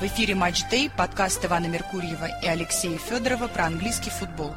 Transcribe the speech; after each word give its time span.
В 0.00 0.02
эфире 0.04 0.36
«Матч 0.36 0.62
Дэй», 0.70 0.88
подкаст 0.96 1.44
Ивана 1.44 1.66
Меркурьева 1.66 2.28
и 2.40 2.46
Алексея 2.46 2.96
Федорова 2.98 3.48
про 3.48 3.66
английский 3.66 4.10
футбол. 4.10 4.54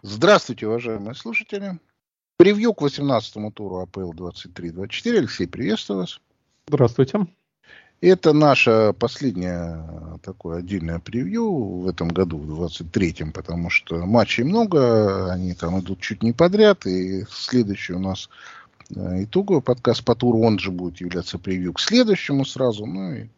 Здравствуйте, 0.00 0.66
уважаемые 0.66 1.14
слушатели. 1.14 1.78
Превью 2.38 2.72
к 2.72 2.80
18-му 2.80 3.52
туру 3.52 3.80
АПЛ 3.80 4.12
23-24. 4.14 5.18
Алексей, 5.18 5.46
приветствую 5.46 6.00
вас. 6.00 6.18
Здравствуйте. 6.66 7.26
Это 8.00 8.32
наше 8.32 8.94
последнее 8.98 10.18
такое 10.24 10.60
отдельное 10.60 10.98
превью 11.00 11.52
в 11.52 11.86
этом 11.86 12.08
году, 12.08 12.38
в 12.38 12.62
23-м, 12.62 13.32
потому 13.32 13.68
что 13.68 14.06
матчей 14.06 14.42
много, 14.42 15.30
они 15.30 15.52
там 15.52 15.78
идут 15.80 16.00
чуть 16.00 16.22
не 16.22 16.32
подряд, 16.32 16.86
и 16.86 17.24
следующий 17.30 17.92
у 17.92 17.98
нас 17.98 18.30
итоговый 18.94 19.62
подкаст 19.62 20.04
по 20.04 20.14
туру, 20.14 20.40
он 20.40 20.58
же 20.58 20.70
будет 20.70 21.00
являться 21.00 21.38
превью 21.38 21.72
к 21.72 21.80
следующему 21.80 22.44
сразу, 22.44 22.86
ну 22.86 23.12
и 23.12 23.28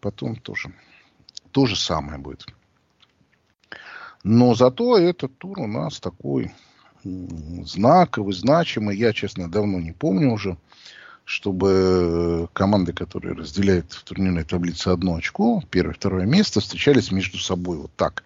потом 0.00 0.36
тоже 0.36 0.72
то 1.52 1.66
же 1.66 1.76
самое 1.76 2.18
будет. 2.18 2.46
Но 4.22 4.54
зато 4.54 4.98
этот 4.98 5.36
тур 5.38 5.60
у 5.60 5.66
нас 5.66 6.00
такой 6.00 6.52
знаковый, 7.02 8.34
значимый. 8.34 8.96
Я, 8.96 9.12
честно, 9.12 9.50
давно 9.50 9.80
не 9.80 9.92
помню 9.92 10.32
уже 10.32 10.56
чтобы 11.30 12.48
команды, 12.54 12.92
которые 12.92 13.36
разделяют 13.36 13.92
в 13.92 14.02
турнирной 14.02 14.42
таблице 14.42 14.88
одно 14.88 15.14
очко, 15.14 15.62
первое 15.70 15.94
второе 15.94 16.26
место, 16.26 16.58
встречались 16.58 17.12
между 17.12 17.38
собой 17.38 17.76
вот 17.76 17.92
так. 17.94 18.24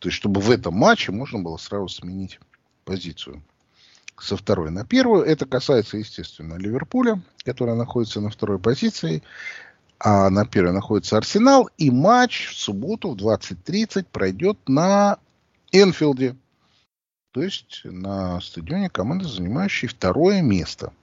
То 0.00 0.08
есть, 0.08 0.18
чтобы 0.18 0.42
в 0.42 0.50
этом 0.50 0.74
матче 0.74 1.12
можно 1.12 1.38
было 1.38 1.56
сразу 1.56 1.88
сменить 1.88 2.40
позицию 2.84 3.42
со 4.22 4.36
второй 4.36 4.70
на 4.70 4.84
первую. 4.84 5.24
Это 5.24 5.46
касается, 5.46 5.98
естественно, 5.98 6.54
Ливерпуля, 6.54 7.20
который 7.44 7.74
находится 7.74 8.20
на 8.20 8.30
второй 8.30 8.58
позиции, 8.58 9.22
а 9.98 10.30
на 10.30 10.44
первой 10.46 10.72
находится 10.72 11.16
Арсенал. 11.16 11.68
И 11.78 11.90
матч 11.90 12.48
в 12.48 12.54
субботу 12.56 13.10
в 13.10 13.16
20.30 13.16 14.06
пройдет 14.10 14.58
на 14.66 15.18
Энфилде. 15.72 16.36
То 17.32 17.42
есть 17.42 17.80
на 17.84 18.40
стадионе 18.40 18.90
команды, 18.90 19.26
занимающей 19.26 19.88
второе 19.88 20.42
место– 20.42 20.92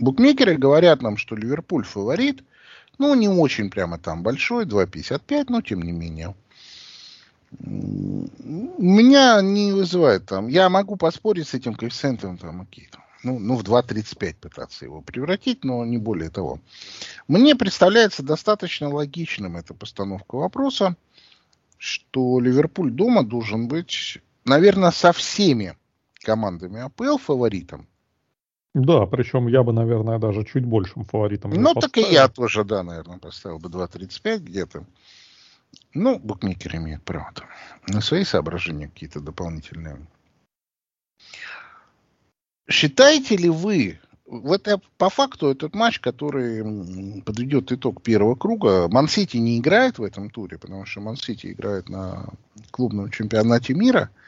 Букмекеры 0.00 0.56
говорят 0.56 1.02
нам, 1.02 1.18
что 1.18 1.36
Ливерпуль 1.36 1.84
фаворит. 1.84 2.42
Ну, 2.98 3.14
не 3.14 3.28
очень 3.28 3.70
прямо 3.70 3.98
там 3.98 4.22
большой, 4.22 4.64
2,55, 4.64 5.46
но 5.48 5.60
тем 5.60 5.82
не 5.82 5.92
менее. 5.92 6.34
Меня 7.58 9.40
не 9.42 9.72
вызывает 9.72 10.26
там. 10.26 10.48
Я 10.48 10.68
могу 10.68 10.96
поспорить 10.96 11.48
с 11.48 11.54
этим 11.54 11.74
коэффициентом 11.74 12.38
там, 12.38 12.60
окей, 12.62 12.88
там, 12.92 13.02
ну, 13.22 13.38
ну, 13.38 13.56
в 13.56 13.64
2,35 13.64 14.36
пытаться 14.40 14.84
его 14.84 15.00
превратить, 15.00 15.64
но 15.64 15.84
не 15.84 15.98
более 15.98 16.30
того. 16.30 16.60
Мне 17.28 17.56
представляется 17.56 18.22
достаточно 18.22 18.88
логичным 18.88 19.56
эта 19.56 19.74
постановка 19.74 20.36
вопроса, 20.36 20.96
что 21.76 22.40
Ливерпуль 22.40 22.92
дома 22.92 23.24
должен 23.24 23.66
быть, 23.66 24.18
наверное, 24.44 24.92
со 24.92 25.12
всеми 25.12 25.76
командами 26.22 26.80
АПЛ 26.80 27.16
фаворитом. 27.16 27.86
Да, 28.74 29.06
причем 29.06 29.48
я 29.48 29.64
бы, 29.64 29.72
наверное, 29.72 30.18
даже 30.18 30.44
чуть 30.44 30.64
большим 30.64 31.04
фаворитом. 31.04 31.50
Ну, 31.50 31.74
так 31.74 31.96
и 31.98 32.02
я 32.02 32.28
тоже, 32.28 32.64
да, 32.64 32.84
наверное, 32.84 33.18
поставил 33.18 33.58
бы 33.58 33.68
2.35 33.68 34.38
где-то. 34.38 34.84
Ну, 35.94 36.18
букмекеры 36.18 36.78
имеют 36.78 37.02
право 37.02 37.32
там 37.34 37.46
на 37.88 38.00
свои 38.00 38.24
соображения 38.24 38.88
какие-то 38.88 39.20
дополнительные. 39.20 39.98
Считаете 42.68 43.36
ли 43.36 43.48
вы, 43.48 43.98
вот 44.26 44.68
по 44.96 45.10
факту 45.10 45.48
этот 45.48 45.74
матч, 45.74 45.98
который 45.98 47.22
подведет 47.22 47.72
итог 47.72 48.02
первого 48.02 48.36
круга, 48.36 48.86
Мансити 48.88 49.38
не 49.38 49.58
играет 49.58 49.98
в 49.98 50.04
этом 50.04 50.30
туре, 50.30 50.58
потому 50.58 50.86
что 50.86 51.00
Мансити 51.00 51.52
играет 51.52 51.88
на 51.88 52.28
клубном 52.70 53.10
чемпионате 53.10 53.74
мира– 53.74 54.10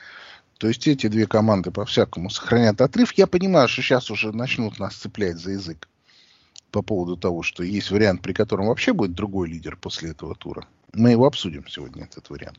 то 0.62 0.68
есть 0.68 0.86
эти 0.86 1.08
две 1.08 1.26
команды 1.26 1.72
по-всякому 1.72 2.30
сохранят 2.30 2.80
отрыв. 2.80 3.10
Я 3.14 3.26
понимаю, 3.26 3.66
что 3.66 3.82
сейчас 3.82 4.12
уже 4.12 4.30
начнут 4.30 4.78
нас 4.78 4.94
цеплять 4.94 5.36
за 5.38 5.50
язык 5.50 5.88
по 6.70 6.82
поводу 6.82 7.16
того, 7.16 7.42
что 7.42 7.64
есть 7.64 7.90
вариант, 7.90 8.22
при 8.22 8.32
котором 8.32 8.66
вообще 8.66 8.92
будет 8.92 9.12
другой 9.12 9.48
лидер 9.48 9.76
после 9.76 10.10
этого 10.10 10.36
тура. 10.36 10.64
Мы 10.92 11.12
его 11.12 11.26
обсудим 11.26 11.66
сегодня, 11.68 12.04
этот 12.04 12.28
вариант. 12.30 12.58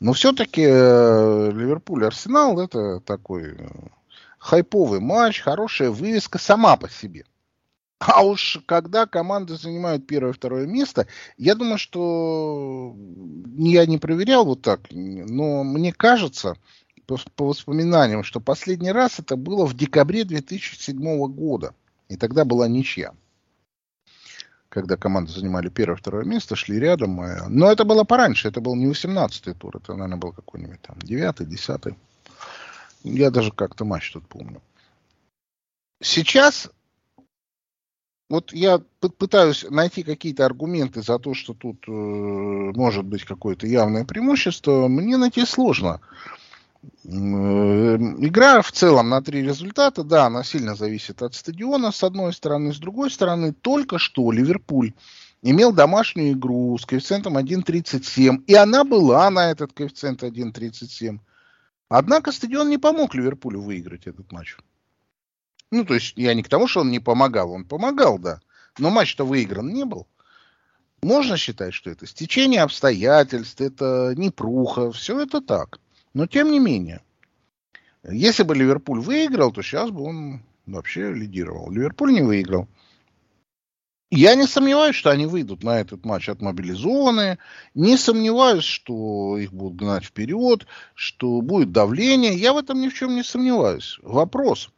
Но 0.00 0.14
все-таки 0.14 0.62
э, 0.62 1.50
Ливерпуль-Арсенал 1.52 2.58
это 2.60 3.00
такой 3.00 3.54
э, 3.56 3.68
хайповый 4.38 5.00
матч, 5.00 5.40
хорошая 5.40 5.90
вывеска 5.90 6.38
сама 6.38 6.76
по 6.76 6.88
себе. 6.88 7.24
А 7.98 8.24
уж 8.24 8.58
когда 8.66 9.06
команды 9.06 9.56
занимают 9.56 10.06
первое 10.06 10.32
второе 10.32 10.66
место, 10.66 11.06
я 11.36 11.54
думаю, 11.54 11.78
что 11.78 12.96
я 13.56 13.86
не 13.86 13.98
проверял 13.98 14.44
вот 14.44 14.62
так, 14.62 14.80
но 14.90 15.62
мне 15.62 15.92
кажется, 15.92 16.56
по, 17.06 17.18
по 17.36 17.46
воспоминаниям, 17.46 18.24
что 18.24 18.40
последний 18.40 18.90
раз 18.90 19.20
это 19.20 19.36
было 19.36 19.66
в 19.66 19.74
декабре 19.74 20.24
2007 20.24 21.26
года. 21.28 21.74
И 22.08 22.16
тогда 22.16 22.44
была 22.44 22.66
ничья. 22.66 23.12
Когда 24.72 24.96
команды 24.96 25.30
занимали 25.32 25.68
первое, 25.68 25.96
второе 25.96 26.24
место, 26.24 26.56
шли 26.56 26.80
рядом. 26.80 27.20
Но 27.48 27.70
это 27.70 27.84
было 27.84 28.04
пораньше, 28.04 28.48
это 28.48 28.62
был 28.62 28.74
не 28.74 28.86
18-й 28.86 29.52
тур, 29.52 29.76
это, 29.76 29.92
наверное, 29.92 30.16
был 30.16 30.32
какой-нибудь 30.32 30.80
там 30.80 30.96
9-й, 30.96 31.44
10 31.44 31.94
Я 33.04 33.30
даже 33.30 33.52
как-то 33.52 33.84
матч 33.84 34.10
тут 34.12 34.26
помню. 34.26 34.62
Сейчас 36.02 36.70
вот 38.30 38.54
я 38.54 38.78
пытаюсь 39.18 39.66
найти 39.68 40.04
какие-то 40.04 40.46
аргументы 40.46 41.02
за 41.02 41.18
то, 41.18 41.34
что 41.34 41.52
тут 41.52 41.86
э, 41.86 41.90
может 41.90 43.04
быть 43.04 43.24
какое-то 43.24 43.66
явное 43.66 44.06
преимущество. 44.06 44.88
Мне 44.88 45.18
найти 45.18 45.44
сложно. 45.44 46.00
Игра 47.04 48.62
в 48.62 48.72
целом 48.72 49.08
на 49.08 49.22
три 49.22 49.42
результата, 49.42 50.02
да, 50.02 50.26
она 50.26 50.42
сильно 50.42 50.74
зависит 50.74 51.22
от 51.22 51.34
стадиона, 51.34 51.92
с 51.92 52.02
одной 52.02 52.32
стороны. 52.32 52.72
С 52.72 52.78
другой 52.78 53.10
стороны, 53.10 53.52
только 53.52 53.98
что 53.98 54.32
Ливерпуль 54.32 54.92
имел 55.42 55.72
домашнюю 55.72 56.32
игру 56.32 56.76
с 56.78 56.86
коэффициентом 56.86 57.36
1.37, 57.38 58.44
и 58.46 58.54
она 58.54 58.84
была 58.84 59.30
на 59.30 59.50
этот 59.50 59.72
коэффициент 59.72 60.22
1.37. 60.22 61.18
Однако 61.88 62.32
стадион 62.32 62.70
не 62.70 62.78
помог 62.78 63.14
Ливерпулю 63.14 63.60
выиграть 63.60 64.06
этот 64.06 64.32
матч. 64.32 64.56
Ну, 65.70 65.84
то 65.84 65.94
есть 65.94 66.14
я 66.16 66.34
не 66.34 66.42
к 66.42 66.48
тому, 66.48 66.66
что 66.66 66.80
он 66.80 66.90
не 66.90 67.00
помогал, 67.00 67.52
он 67.52 67.64
помогал, 67.64 68.18
да. 68.18 68.40
Но 68.78 68.90
матч-то 68.90 69.24
выигран 69.24 69.68
не 69.68 69.84
был. 69.84 70.06
Можно 71.02 71.36
считать, 71.36 71.74
что 71.74 71.90
это 71.90 72.06
стечение 72.06 72.62
обстоятельств, 72.62 73.60
это 73.60 74.14
непруха, 74.16 74.92
все 74.92 75.20
это 75.20 75.40
так. 75.40 75.80
Но 76.14 76.26
тем 76.26 76.50
не 76.50 76.58
менее, 76.58 77.00
если 78.02 78.42
бы 78.42 78.54
Ливерпуль 78.54 79.00
выиграл, 79.00 79.52
то 79.52 79.62
сейчас 79.62 79.90
бы 79.90 80.02
он 80.02 80.42
вообще 80.66 81.12
лидировал. 81.12 81.70
Ливерпуль 81.70 82.12
не 82.12 82.22
выиграл. 82.22 82.68
Я 84.14 84.34
не 84.34 84.46
сомневаюсь, 84.46 84.94
что 84.94 85.10
они 85.10 85.24
выйдут 85.24 85.62
на 85.64 85.80
этот 85.80 86.04
матч 86.04 86.28
отмобилизованные. 86.28 87.38
Не 87.74 87.96
сомневаюсь, 87.96 88.64
что 88.64 89.38
их 89.38 89.54
будут 89.54 89.78
гнать 89.78 90.04
вперед, 90.04 90.66
что 90.94 91.40
будет 91.40 91.72
давление. 91.72 92.34
Я 92.34 92.52
в 92.52 92.58
этом 92.58 92.82
ни 92.82 92.90
в 92.90 92.94
чем 92.94 93.14
не 93.14 93.22
сомневаюсь. 93.22 93.98
Вопрос. 94.02 94.70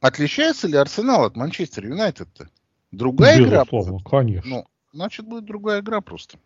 Отличается 0.00 0.66
ли 0.66 0.76
Арсенал 0.76 1.24
от 1.24 1.36
Манчестер 1.36 1.86
Юнайтед-то? 1.86 2.48
Другая 2.90 3.38
Безусловно, 3.38 3.98
игра? 3.98 4.10
конечно. 4.10 4.50
Ну, 4.50 4.66
значит, 4.92 5.26
будет 5.26 5.44
другая 5.44 5.80
игра 5.80 6.00
просто. 6.00 6.38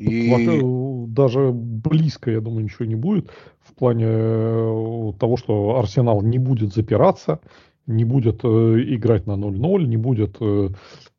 И... 0.00 0.62
Даже 1.08 1.50
близко, 1.52 2.30
я 2.30 2.40
думаю, 2.40 2.64
ничего 2.64 2.86
не 2.86 2.94
будет 2.94 3.30
в 3.60 3.74
плане 3.74 4.06
э, 4.06 5.12
того, 5.18 5.36
что 5.36 5.76
Арсенал 5.78 6.22
не 6.22 6.38
будет 6.38 6.72
запираться, 6.72 7.40
не 7.86 8.04
будет 8.04 8.40
э, 8.44 8.48
играть 8.48 9.26
на 9.26 9.32
0-0, 9.32 9.86
не 9.86 9.96
будет 9.96 10.36
э, 10.40 10.68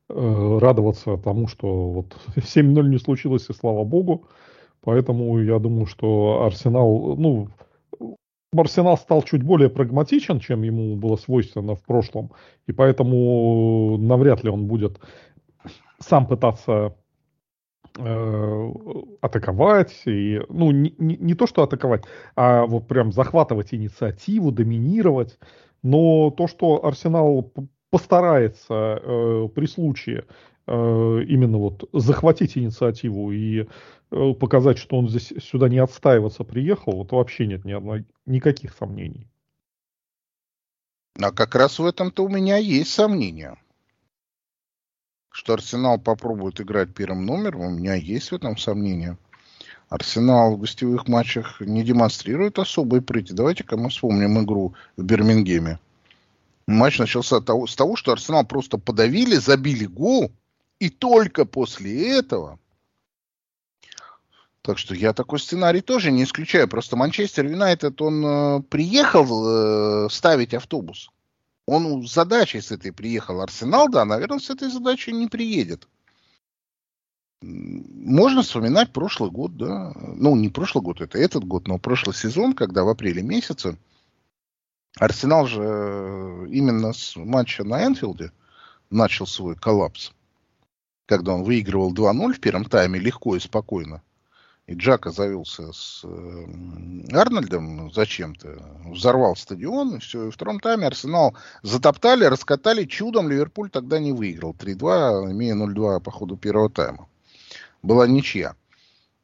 радоваться 0.10 1.18
тому, 1.18 1.48
что 1.48 1.90
вот 1.90 2.18
7-0 2.36 2.88
не 2.88 2.98
случилось, 2.98 3.50
и 3.50 3.54
слава 3.54 3.84
богу. 3.84 4.26
Поэтому 4.82 5.40
я 5.40 5.60
думаю, 5.60 5.86
что 5.86 6.44
Арсенал, 6.44 7.16
ну, 7.18 7.50
Арсенал 8.54 8.98
стал 8.98 9.22
чуть 9.22 9.44
более 9.44 9.70
прагматичен, 9.70 10.40
чем 10.40 10.64
ему 10.64 10.96
было 10.96 11.18
свойственно 11.18 11.76
в 11.76 11.84
прошлом, 11.84 12.32
и 12.66 12.72
поэтому 12.72 13.98
навряд 14.00 14.44
ли 14.44 14.50
он 14.50 14.66
будет 14.66 15.00
сам 16.00 16.26
пытаться 16.26 16.96
Э, 17.98 18.72
атаковать, 19.20 20.04
и, 20.06 20.42
ну, 20.48 20.72
не, 20.72 20.96
не, 20.98 21.18
не 21.18 21.34
то, 21.34 21.46
что 21.46 21.64
атаковать, 21.64 22.06
а 22.38 22.66
вот 22.66 22.88
прям 22.88 23.12
захватывать 23.12 23.74
инициативу, 23.74 24.54
доминировать, 24.54 25.38
но 25.84 26.32
то, 26.32 26.48
что 26.48 26.86
Арсенал 26.86 27.52
постарается 27.90 28.74
э, 28.74 29.50
при 29.54 29.66
случае 29.66 30.26
э, 30.68 30.74
именно 31.28 31.58
вот 31.58 31.90
захватить 31.92 32.58
инициативу 32.58 33.34
и 33.34 33.68
э, 34.12 34.34
показать, 34.40 34.78
что 34.78 34.98
он 34.98 35.10
здесь 35.10 35.34
сюда 35.44 35.68
не 35.68 35.80
отстаиваться 35.80 36.46
приехал, 36.46 36.94
вот 36.94 37.12
вообще 37.12 37.46
нет 37.46 37.66
ни 37.66 37.74
одной, 37.74 38.06
никаких 38.26 38.74
сомнений. 38.74 39.28
А 41.22 41.32
как 41.34 41.56
раз 41.56 41.78
в 41.78 41.86
этом-то 41.86 42.24
у 42.24 42.30
меня 42.30 42.56
есть 42.56 42.94
сомнения. 42.94 43.58
Что 45.32 45.54
Арсенал 45.54 45.98
попробует 45.98 46.60
играть 46.60 46.94
первым 46.94 47.26
номером, 47.26 47.62
у 47.62 47.70
меня 47.70 47.96
есть 47.96 48.32
в 48.32 48.36
этом 48.36 48.58
сомнения. 48.58 49.18
Арсенал 49.90 50.56
в 50.56 50.60
гостевых 50.60 51.08
матчах 51.08 51.62
не 51.62 51.84
демонстрирует 51.84 52.60
особой 52.60 53.02
прыти. 53.02 53.34
Давайте-ка 53.34 53.78
мы 53.78 53.90
вспомним 53.90 54.44
игру 54.44 54.74
в 54.98 55.04
Бирмингеме. 55.04 55.80
Матч 56.68 57.00
начался 57.00 57.40
с 57.40 57.76
того, 57.76 57.96
что 57.96 58.12
Арсенал 58.12 58.46
просто 58.46 58.78
подавили, 58.78 59.36
забили 59.36 59.86
гол, 59.86 60.32
и 60.80 60.90
только 60.90 61.46
после 61.46 62.18
этого 62.18 62.60
так 64.62 64.78
что 64.78 64.94
я 64.94 65.14
такой 65.14 65.40
сценарий 65.40 65.82
тоже 65.82 66.12
не 66.12 66.24
исключаю. 66.24 66.68
Просто 66.68 66.96
Манчестер 66.96 67.46
Юнайтед, 67.46 68.00
он 68.02 68.26
э, 68.26 68.62
приехал 68.70 70.06
э, 70.06 70.10
ставить 70.10 70.54
автобус. 70.54 71.10
Он 71.68 72.06
с 72.06 72.14
задачей 72.14 72.62
с 72.62 72.72
этой 72.72 72.92
приехал. 72.92 73.42
Арсенал, 73.42 73.90
да, 73.90 74.06
наверное, 74.06 74.40
с 74.40 74.50
этой 74.50 74.70
задачей 74.70 75.12
не 75.12 75.28
приедет. 75.28 75.88
Можно 77.42 78.44
вспоминать 78.44 78.94
прошлый 78.94 79.32
год, 79.32 79.58
да. 79.58 79.94
Ну, 79.96 80.36
не 80.36 80.50
прошлый 80.50 80.84
год, 80.84 81.02
это 81.02 81.18
этот 81.18 81.44
год, 81.44 81.68
но 81.68 81.80
прошлый 81.80 82.16
сезон, 82.16 82.54
когда 82.54 82.84
в 82.84 82.90
апреле 82.90 83.24
месяце 83.24 83.78
Арсенал 84.98 85.48
же 85.48 85.62
э, 85.64 86.48
именно 86.50 86.94
с 86.94 87.16
матча 87.16 87.64
на 87.64 87.86
Энфилде 87.86 88.32
начал 88.90 89.26
свой 89.26 89.56
коллапс. 89.56 90.12
Когда 91.08 91.34
он 91.34 91.44
выигрывал 91.44 91.94
2-0 91.94 92.34
в 92.34 92.40
первом 92.40 92.66
тайме 92.66 93.00
легко 93.00 93.36
и 93.36 93.40
спокойно 93.40 94.04
и 94.68 94.74
Джака 94.74 95.12
завелся 95.12 95.74
с 95.74 96.02
э, 96.04 96.46
Арнольдом 97.14 97.92
зачем-то, 97.92 98.62
взорвал 98.86 99.36
стадион, 99.36 99.96
и 99.96 100.00
все. 100.00 100.28
И 100.28 100.30
в 100.30 100.34
втором 100.34 100.60
тайме 100.60 100.88
Арсенал 100.88 101.36
затоптали, 101.64 102.26
раскатали. 102.26 102.86
Чудом 102.86 103.30
Ливерпуль 103.30 103.70
тогда 103.70 104.00
не 104.00 104.14
выиграл. 104.14 104.56
3-2, 104.58 105.32
имея 105.32 105.56
0-2 105.56 106.00
по 106.00 106.12
ходу 106.12 106.38
первого 106.38 106.70
тайма. 106.70 107.10
Была 107.82 108.08
ничья. 108.08 108.56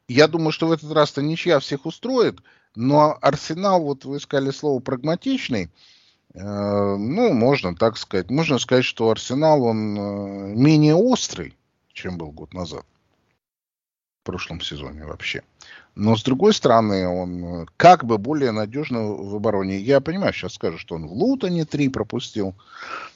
Я 0.07 0.27
думаю, 0.27 0.51
что 0.51 0.67
в 0.67 0.71
этот 0.71 0.91
раз-то 0.91 1.21
ничья 1.21 1.59
всех 1.59 1.85
устроит, 1.85 2.39
но 2.75 3.17
Арсенал, 3.21 3.83
вот 3.83 4.05
вы 4.05 4.17
искали 4.17 4.51
слово 4.51 4.79
прагматичный, 4.79 5.69
э, 6.33 6.41
ну, 6.41 7.31
можно 7.33 7.75
так 7.75 7.97
сказать. 7.97 8.31
Можно 8.31 8.57
сказать, 8.57 8.85
что 8.85 9.11
Арсенал, 9.11 9.63
он 9.63 9.97
э, 9.97 10.55
менее 10.55 10.95
острый, 10.95 11.55
чем 11.93 12.17
был 12.17 12.31
год 12.31 12.53
назад 12.53 12.85
прошлом 14.27 14.59
сезоне 14.59 15.05
вообще. 15.05 15.41
Но 15.95 16.17
с 16.17 16.23
другой 16.23 16.53
стороны, 16.53 17.07
он 17.07 17.45
э, 17.45 17.65
как 17.77 18.03
бы 18.03 18.17
более 18.17 18.51
надежно 18.51 19.01
в 19.01 19.35
обороне. 19.35 19.79
Я 19.79 20.01
понимаю, 20.01 20.33
сейчас 20.33 20.53
скажу, 20.53 20.77
что 20.77 20.95
он 20.95 21.07
в 21.07 21.13
Лутоне 21.13 21.63
три 21.63 21.87
пропустил. 21.87 22.53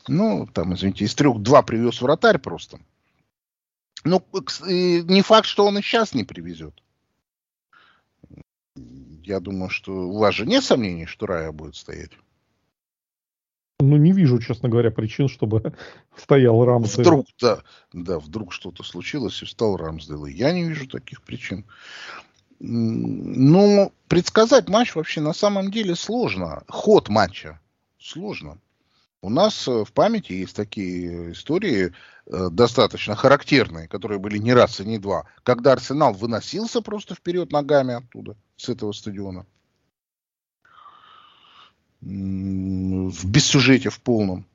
Ну, 0.08 0.48
там, 0.54 0.74
извините, 0.74 1.04
из 1.04 1.14
трех 1.14 1.40
два 1.40 1.64
привез 1.64 2.02
вратарь 2.02 2.40
просто. 2.40 2.80
Ну, 4.06 4.24
не 4.66 5.22
факт, 5.22 5.48
что 5.48 5.66
он 5.66 5.78
и 5.78 5.82
сейчас 5.82 6.16
не 6.16 6.24
привезет. 6.24 6.74
Я 8.76 9.42
думаю, 9.42 9.70
что 9.70 9.92
у 9.92 10.18
вас 10.18 10.34
же 10.34 10.46
нет 10.46 10.64
сомнений, 10.64 11.06
что 11.06 11.28
Рая 11.28 11.52
будет 11.52 11.76
стоять. 11.76 12.12
Ну, 13.82 13.98
не 13.98 14.12
вижу, 14.12 14.40
честно 14.40 14.70
говоря, 14.70 14.92
причин, 14.92 15.28
чтобы 15.28 15.74
стоял 16.16 16.64
Рамсдейл. 16.64 17.02
Вдруг, 17.02 17.28
да, 17.40 17.60
да, 17.94 18.20
вдруг 18.20 18.54
что-то 18.54 18.84
случилось 18.84 19.42
и 19.42 19.46
встал 19.46 19.76
Рамсдейл. 19.78 20.26
Я 20.26 20.52
не 20.52 20.64
вижу 20.64 20.88
таких 20.88 21.22
причин. 21.22 21.66
Но 22.60 23.92
предсказать 24.08 24.70
матч 24.70 24.96
вообще 24.96 25.20
на 25.22 25.34
самом 25.34 25.72
деле 25.72 25.96
сложно. 25.96 26.64
Ход 26.68 27.10
матча 27.10 27.60
сложно. 28.00 28.60
У 29.24 29.30
нас 29.30 29.68
э, 29.68 29.84
в 29.84 29.92
памяти 29.94 30.34
есть 30.34 30.56
такие 30.56 31.32
истории 31.32 31.94
э, 32.26 32.50
достаточно 32.52 33.16
характерные, 33.16 33.88
которые 33.88 34.20
были 34.20 34.40
не 34.40 34.54
раз 34.54 34.80
и 34.80 34.86
не 34.86 34.98
два, 34.98 35.26
когда 35.44 35.74
Арсенал 35.74 36.14
выносился 36.14 36.82
просто 36.82 37.14
вперед 37.14 37.52
ногами 37.52 37.94
оттуда, 37.94 38.36
с 38.58 38.70
этого 38.70 38.92
стадиона 38.94 39.46
в 42.02 43.26
бессюжете 43.26 43.90
в 43.90 44.00
полном. 44.02 44.46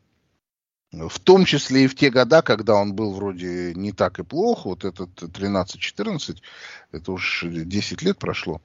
В 0.92 1.18
том 1.20 1.44
числе 1.44 1.84
и 1.84 1.88
в 1.88 1.94
те 1.94 2.10
года, 2.10 2.42
когда 2.42 2.74
он 2.76 2.94
был 2.94 3.12
вроде 3.12 3.74
не 3.74 3.92
так 3.92 4.18
и 4.18 4.22
плохо, 4.22 4.68
вот 4.68 4.84
этот 4.84 5.10
13-14, 5.22 6.38
это 6.92 7.12
уж 7.12 7.44
10 7.44 8.02
лет 8.02 8.18
прошло, 8.18 8.62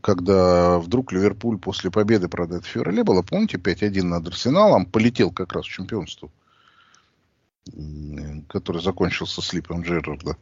когда 0.00 0.78
вдруг 0.78 1.12
Ливерпуль 1.12 1.58
после 1.58 1.90
победы, 1.90 2.28
правда, 2.28 2.56
это 2.56 2.64
в 2.64 2.68
феврале 2.68 3.04
было, 3.04 3.22
помните, 3.22 3.58
5-1 3.58 4.02
над 4.04 4.28
Арсеналом, 4.28 4.86
полетел 4.86 5.32
как 5.32 5.52
раз 5.52 5.66
в 5.66 5.70
чемпионство, 5.70 6.30
который 8.48 8.80
закончился 8.80 9.42
слипом 9.42 9.82
Джерарда. 9.82 10.36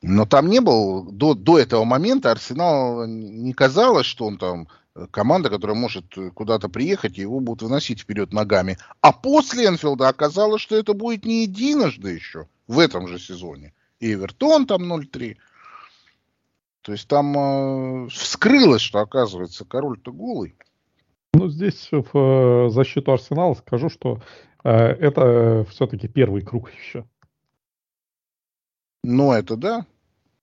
Но 0.00 0.26
там 0.26 0.48
не 0.48 0.60
был, 0.60 1.10
до, 1.10 1.34
до 1.34 1.58
этого 1.58 1.84
момента 1.84 2.30
Арсенал 2.30 3.06
не 3.06 3.52
казалось, 3.52 4.06
что 4.06 4.26
он 4.26 4.38
там 4.38 4.68
команда, 5.10 5.50
которая 5.50 5.76
может 5.76 6.14
куда-то 6.34 6.68
приехать, 6.68 7.18
и 7.18 7.22
его 7.22 7.40
будут 7.40 7.62
выносить 7.62 8.00
вперед 8.00 8.32
ногами. 8.32 8.78
А 9.00 9.12
после 9.12 9.66
Энфилда 9.66 10.08
оказалось, 10.08 10.62
что 10.62 10.76
это 10.76 10.94
будет 10.94 11.24
не 11.24 11.42
единожды 11.42 12.10
еще 12.10 12.48
в 12.66 12.78
этом 12.78 13.08
же 13.08 13.18
сезоне. 13.18 13.72
И 14.00 14.12
Эвертон 14.12 14.66
там 14.66 14.92
0-3. 14.92 15.36
То 16.82 16.92
есть 16.92 17.08
там 17.08 17.36
э, 17.36 18.08
вскрылось, 18.08 18.80
что 18.80 19.00
оказывается 19.00 19.64
король-то 19.64 20.12
голый. 20.12 20.56
Ну, 21.34 21.48
здесь 21.48 21.90
в 21.90 22.08
э, 22.14 22.70
защиту 22.70 23.12
Арсенала 23.12 23.54
скажу, 23.54 23.90
что 23.90 24.22
э, 24.64 24.70
это 24.70 25.66
все-таки 25.70 26.08
первый 26.08 26.42
круг 26.42 26.70
еще. 26.72 27.04
Ну, 29.10 29.32
это 29.32 29.56
да. 29.56 29.86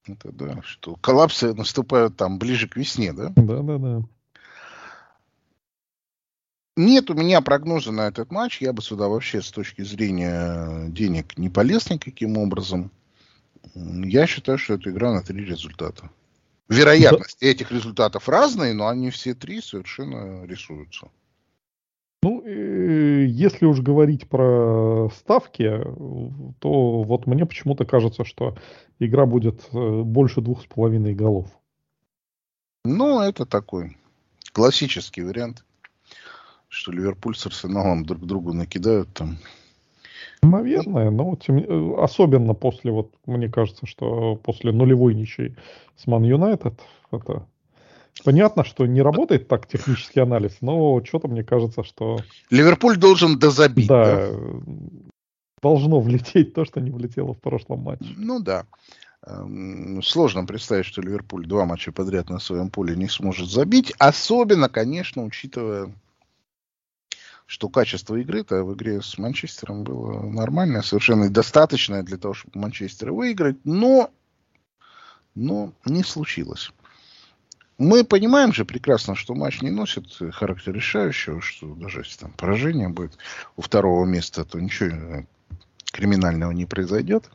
Это 0.07 0.31
да, 0.31 0.59
что 0.63 0.95
коллапсы 0.95 1.53
наступают 1.53 2.17
там 2.17 2.39
ближе 2.39 2.67
к 2.67 2.75
весне, 2.77 3.13
да? 3.13 3.31
Да, 3.35 3.61
да, 3.61 3.77
да. 3.77 4.03
Нет 6.75 7.11
у 7.11 7.13
меня 7.13 7.41
прогноза 7.41 7.91
на 7.91 8.07
этот 8.07 8.31
матч. 8.31 8.61
Я 8.61 8.73
бы 8.73 8.81
сюда 8.81 9.07
вообще 9.07 9.43
с 9.43 9.51
точки 9.51 9.83
зрения 9.83 10.89
денег 10.89 11.37
не 11.37 11.49
полез 11.49 11.91
никаким 11.91 12.39
образом. 12.39 12.89
Я 13.75 14.25
считаю, 14.25 14.57
что 14.57 14.73
это 14.73 14.89
игра 14.89 15.13
на 15.13 15.21
три 15.21 15.45
результата. 15.45 16.09
Вероятность 16.67 17.41
да. 17.41 17.47
этих 17.47 17.71
результатов 17.71 18.27
разные, 18.27 18.73
но 18.73 18.87
они 18.87 19.11
все 19.11 19.35
три 19.35 19.61
совершенно 19.61 20.43
рисуются. 20.45 21.11
Ну, 22.25 22.43
если 22.43 23.67
уж 23.67 23.81
говорить 23.81 24.27
про 24.27 25.11
ставки, 25.15 25.79
то 26.57 27.03
вот 27.03 27.27
мне 27.27 27.45
почему-то 27.45 27.85
кажется, 27.85 28.25
что 28.25 28.57
игра 28.97 29.27
будет 29.27 29.61
э, 29.71 30.01
больше 30.01 30.41
двух 30.41 30.63
с 30.63 30.65
половиной 30.65 31.13
голов. 31.13 31.45
Ну, 32.83 33.21
это 33.21 33.45
такой 33.45 33.95
классический 34.53 35.21
вариант 35.21 35.63
что 36.67 36.91
Ливерпуль 36.91 37.35
с 37.35 37.45
Арсеналом 37.45 38.05
друг 38.05 38.25
другу 38.25 38.53
накидают 38.53 39.13
там. 39.13 39.37
Наверное, 40.41 41.11
но 41.11 41.35
тем, 41.35 41.57
э, 41.59 42.01
особенно 42.01 42.55
после, 42.55 42.91
вот 42.91 43.13
мне 43.27 43.49
кажется, 43.49 43.85
что 43.85 44.35
после 44.35 44.71
нулевой 44.71 45.13
ничьей 45.13 45.55
с 45.95 46.07
Ман 46.07 46.23
Юнайтед, 46.23 46.73
это 47.11 47.47
понятно, 48.23 48.63
что 48.63 48.85
не 48.85 49.01
работает 49.01 49.47
так 49.47 49.67
технический 49.67 50.19
анализ, 50.19 50.57
но 50.61 51.03
что-то 51.03 51.27
мне 51.27 51.43
кажется, 51.43 51.83
что... 51.83 52.19
Ливерпуль 52.49 52.97
должен 52.97 53.37
дозабить. 53.37 53.87
Да, 53.87 54.29
да, 54.29 54.37
должно 55.61 55.99
влететь 55.99 56.53
то, 56.53 56.65
что 56.65 56.79
не 56.79 56.91
влетело 56.91 57.33
в 57.33 57.39
прошлом 57.39 57.79
матче. 57.79 58.13
Ну 58.17 58.39
да. 58.39 58.65
Эм, 59.25 60.01
сложно 60.03 60.45
представить, 60.45 60.85
что 60.85 61.01
Ливерпуль 61.01 61.47
два 61.47 61.65
матча 61.65 61.91
подряд 61.91 62.29
на 62.29 62.39
своем 62.39 62.69
поле 62.69 62.95
не 62.95 63.09
сможет 63.09 63.49
забить. 63.49 63.93
Особенно, 63.97 64.69
конечно, 64.69 65.23
учитывая 65.23 65.91
что 67.47 67.69
качество 67.69 68.15
игры-то 68.15 68.63
в 68.63 68.73
игре 68.73 69.01
с 69.01 69.17
Манчестером 69.17 69.83
было 69.83 70.23
нормальное, 70.23 70.81
совершенно 70.81 71.29
достаточное 71.29 72.01
для 72.01 72.17
того, 72.17 72.33
чтобы 72.33 72.59
Манчестер 72.59 73.11
выиграть, 73.11 73.57
но, 73.63 74.09
но 75.35 75.71
не 75.85 76.03
случилось. 76.03 76.71
Мы 77.77 78.05
понимаем 78.05 78.53
же 78.53 78.63
прекрасно, 78.63 79.15
что 79.15 79.35
матч 79.35 79.61
не 79.61 79.69
носит 79.69 80.05
характер 80.31 80.73
решающего, 80.73 81.41
что 81.41 81.75
даже 81.75 82.01
если 82.01 82.19
там 82.19 82.31
поражение 82.31 82.87
будет 82.87 83.17
у 83.57 83.61
второго 83.61 84.05
места, 84.05 84.45
то 84.45 84.59
ничего 84.59 85.25
криминального 85.91 86.51
не 86.51 86.65
произойдет. 86.65 87.29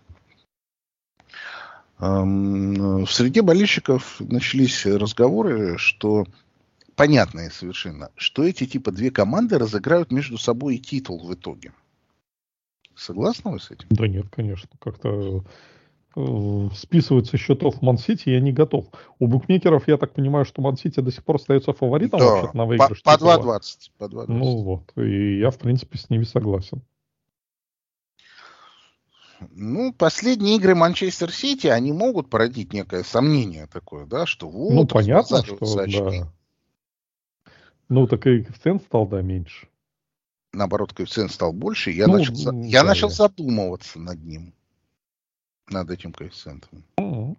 В 1.99 3.06
среде 3.06 3.42
болельщиков 3.42 4.20
начались 4.20 4.87
разговоры, 4.87 5.76
что 5.76 6.26
понятное 6.97 7.50
совершенно, 7.50 8.11
что 8.16 8.42
эти 8.42 8.66
типа 8.66 8.90
две 8.92 9.11
команды 9.11 9.59
разыграют 9.59 10.11
между 10.11 10.38
собой 10.38 10.78
титул 10.78 11.26
в 11.26 11.35
итоге. 11.35 11.73
Согласны 12.94 13.52
вы 13.52 13.61
с 13.61 13.70
этим? 13.70 13.87
Да 13.90 14.09
нет, 14.09 14.26
конечно. 14.30 14.68
Как-то 14.78 15.09
э, 15.09 15.40
списывать 16.75 17.29
со 17.29 17.37
счетов 17.37 17.83
Ман-Сити 17.83 18.31
я 18.31 18.40
не 18.40 18.52
готов. 18.52 18.87
У 19.19 19.26
букмекеров, 19.26 19.87
я 19.87 19.97
так 19.97 20.12
понимаю, 20.12 20.45
что 20.45 20.61
Ман-Сити 20.61 21.00
до 21.00 21.12
сих 21.12 21.25
пор 21.25 21.37
остается 21.37 21.73
фаворитом 21.73 22.19
Да, 22.21 22.26
вообще 22.26 22.50
на 22.57 22.64
выигрыш. 22.64 23.02
по, 23.02 23.12
по 23.12 23.17
титула. 23.17 23.59
2.20. 23.59 23.90
По 23.99 24.05
2.20. 24.05 24.25
Ну 24.29 24.57
вот, 24.62 24.93
и 24.97 25.38
я, 25.38 25.50
в 25.50 25.59
принципе, 25.59 25.99
с 25.99 26.11
ними 26.11 26.25
согласен. 26.25 26.83
Ну, 29.50 29.93
последние 29.95 30.57
игры 30.57 30.75
Манчестер 30.75 31.33
Сити, 31.33 31.67
они 31.69 31.93
могут 31.93 32.29
породить 32.29 32.73
некое 32.73 33.05
сомнение 33.05 33.67
такое, 33.67 34.05
да, 34.05 34.26
что 34.26 34.49
вот... 34.49 34.73
ну, 34.73 34.87
понятно, 34.87 35.45
что 35.45 35.79
очки. 35.79 36.21
да. 36.21 36.33
Ну, 37.88 38.07
так 38.07 38.21
и 38.26 38.43
коэффициент 38.43 38.83
стал, 38.83 39.07
да, 39.07 39.23
меньше. 39.23 39.69
Наоборот, 40.52 40.93
коэффициент 40.93 41.33
стал 41.33 41.52
больше, 41.52 41.90
я, 41.90 42.07
Ну, 42.07 42.19
начал, 42.19 42.50
м, 42.50 42.62
я 42.62 42.83
да, 42.83 42.88
начал 42.88 43.09
задумываться 43.09 43.99
над 43.99 44.23
ним, 44.23 44.52
над 45.71 45.91
этим 45.91 46.12
коэффициентом. 46.12 46.85
М. 46.99 47.37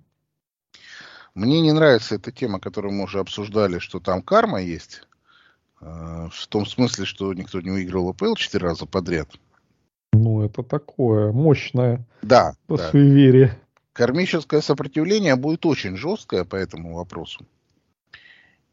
Мне 1.33 1.61
не 1.61 1.71
нравится 1.71 2.15
эта 2.15 2.31
тема, 2.31 2.59
которую 2.59 2.93
мы 2.93 3.05
уже 3.05 3.19
обсуждали, 3.19 3.79
что 3.79 3.99
там 3.99 4.21
карма 4.21 4.61
есть. 4.61 5.03
э, 5.81 6.27
В 6.31 6.47
том 6.47 6.65
смысле, 6.65 7.05
что 7.05 7.33
никто 7.33 7.61
не 7.61 7.69
выиграл 7.71 8.09
АПЛ 8.09 8.35
четыре 8.35 8.67
раза 8.67 8.85
подряд. 8.85 9.29
Ну, 10.13 10.43
это 10.43 10.61
такое 10.61 11.31
мощное 11.31 12.05
Да, 12.21 12.55
да. 12.67 12.91
суеверие. 12.91 13.57
Кармическое 13.93 14.61
сопротивление 14.61 15.35
будет 15.35 15.65
очень 15.65 15.97
жесткое 15.97 16.43
по 16.43 16.55
этому 16.55 16.95
вопросу. 16.95 17.45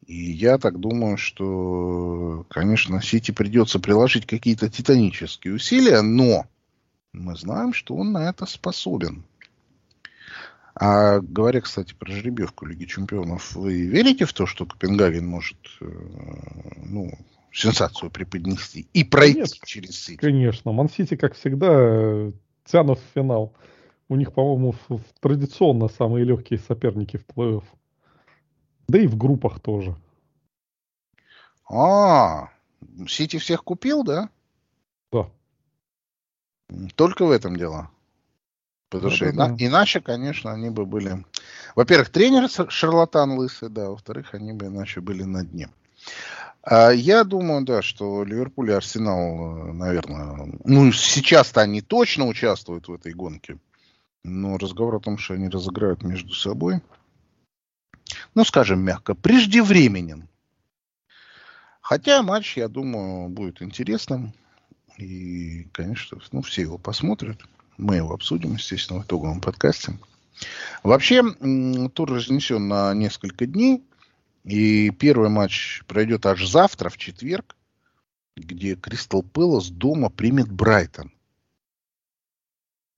И 0.07 0.15
я 0.33 0.59
так 0.59 0.81
думаю, 0.81 1.17
что, 1.17 2.47
конечно, 2.49 3.01
Сити 3.03 3.31
придется 3.31 3.79
приложить 3.79 4.27
какие-то 4.27 4.69
титанические 4.71 5.55
усилия, 5.55 6.03
но 6.03 6.47
мы 7.13 7.37
знаем, 7.37 7.73
что 7.73 7.95
он 7.95 8.13
на 8.13 8.29
это 8.29 8.47
способен. 8.47 9.25
А 10.81 11.19
говоря, 11.21 11.61
кстати, 11.61 11.93
про 11.93 12.13
жеребьевку 12.13 12.65
Лиги 12.65 12.85
Чемпионов, 12.85 13.57
вы 13.57 13.83
верите 13.83 14.27
в 14.27 14.33
то, 14.33 14.47
что 14.47 14.65
Копенгаген 14.65 15.27
может 15.27 15.59
э, 15.81 15.87
ну, 16.77 17.11
сенсацию 17.53 18.13
преподнести 18.13 18.87
и 18.93 19.03
пройти 19.03 19.41
Нет. 19.41 19.51
через 19.65 19.99
Сити? 19.99 20.19
Конечно, 20.19 20.71
Ман-Сити, 20.71 21.17
как 21.17 21.35
всегда, 21.35 22.31
тянут 22.65 23.01
в 23.01 23.15
финал. 23.15 23.55
У 24.09 24.15
них, 24.15 24.33
по-моему, 24.33 24.75
традиционно 25.21 25.89
самые 25.89 26.25
легкие 26.25 26.61
соперники 26.61 27.17
в 27.17 27.27
плей-офф. 27.27 27.65
Да 28.87 29.01
и 29.01 29.09
в 29.09 29.17
группах 29.17 29.59
тоже. 29.59 29.97
А, 31.69 32.51
Сити 33.09 33.39
всех 33.39 33.65
купил, 33.65 34.05
да? 34.05 34.31
Да. 35.11 35.29
Только 36.95 37.27
в 37.27 37.33
этом 37.33 37.57
дело. 37.57 37.91
Потому 38.91 39.13
что 39.13 39.29
ина- 39.29 39.55
иначе, 39.59 40.01
конечно, 40.01 40.53
они 40.53 40.71
бы 40.71 40.87
были... 40.87 41.25
Во-первых, 41.75 42.11
тренер 42.11 42.49
шарлатан 42.71 43.33
лысый, 43.33 43.69
да. 43.69 43.91
Во-вторых, 43.91 44.35
они 44.35 44.53
бы 44.53 44.67
иначе 44.67 45.01
были 45.01 45.25
на 45.25 45.45
дне. 45.45 45.69
А 46.63 46.91
я 46.91 47.25
думаю, 47.25 47.65
да, 47.65 47.83
что 47.83 48.25
Ливерпуль 48.25 48.71
и 48.71 48.75
Арсенал, 48.75 49.69
э, 49.69 49.73
наверное... 49.73 50.49
Ну, 50.65 50.93
сейчас-то 50.93 51.61
они 51.61 51.83
точно 51.83 52.27
участвуют 52.27 52.89
в 52.89 52.95
этой 52.95 53.13
гонке. 53.13 53.59
Но 54.25 54.59
разговор 54.59 54.97
о 54.97 55.01
том, 55.01 55.19
что 55.19 55.35
они 55.35 55.49
разыграют 55.49 56.03
между 56.03 56.35
собой, 56.35 56.81
ну, 58.35 58.45
скажем 58.45 58.81
мягко, 58.81 59.15
преждевременен. 59.15 60.29
Хотя 61.81 62.23
матч, 62.23 62.57
я 62.57 62.69
думаю, 62.69 63.29
будет 63.29 63.63
интересным. 63.63 64.33
И, 64.99 65.65
конечно, 65.73 66.19
ну, 66.33 66.43
все 66.43 66.63
его 66.63 66.77
посмотрят. 66.77 67.39
Мы 67.79 67.97
его 67.97 68.13
обсудим, 68.13 68.55
естественно, 68.55 69.01
в 69.01 69.07
итоговом 69.07 69.41
подкасте. 69.41 69.97
Вообще, 70.83 71.23
тур 71.95 72.11
разнесен 72.11 72.67
на 72.67 72.93
несколько 72.93 73.47
дней. 73.47 73.83
И 74.45 74.91
первый 74.91 75.29
матч 75.29 75.83
пройдет 75.87 76.27
аж 76.27 76.47
завтра, 76.47 76.89
в 76.89 76.97
четверг, 76.97 77.57
где 78.37 78.75
Кристал 78.75 79.23
Пэлас 79.23 79.69
дома 79.69 80.11
примет 80.11 80.51
Брайтон. 80.51 81.13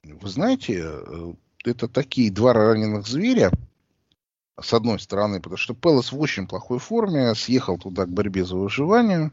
Вы 0.03 0.29
знаете, 0.29 0.83
э, 0.83 1.35
это 1.65 1.89
такие 1.89 2.31
два 2.31 2.53
раненых 2.55 3.07
зверя, 3.07 3.51
с 4.59 4.73
одной 4.73 4.99
стороны, 4.99 5.41
потому 5.41 5.59
что 5.59 5.75
Пэлас 5.75 6.13
в 6.13 6.21
очень 6.21 6.47
плохой 6.47 6.79
форме, 6.79 7.35
съехал 7.35 7.79
туда 7.79 8.07
к 8.07 8.11
борьбе 8.11 8.45
за 8.45 8.57
выживание, 8.57 9.31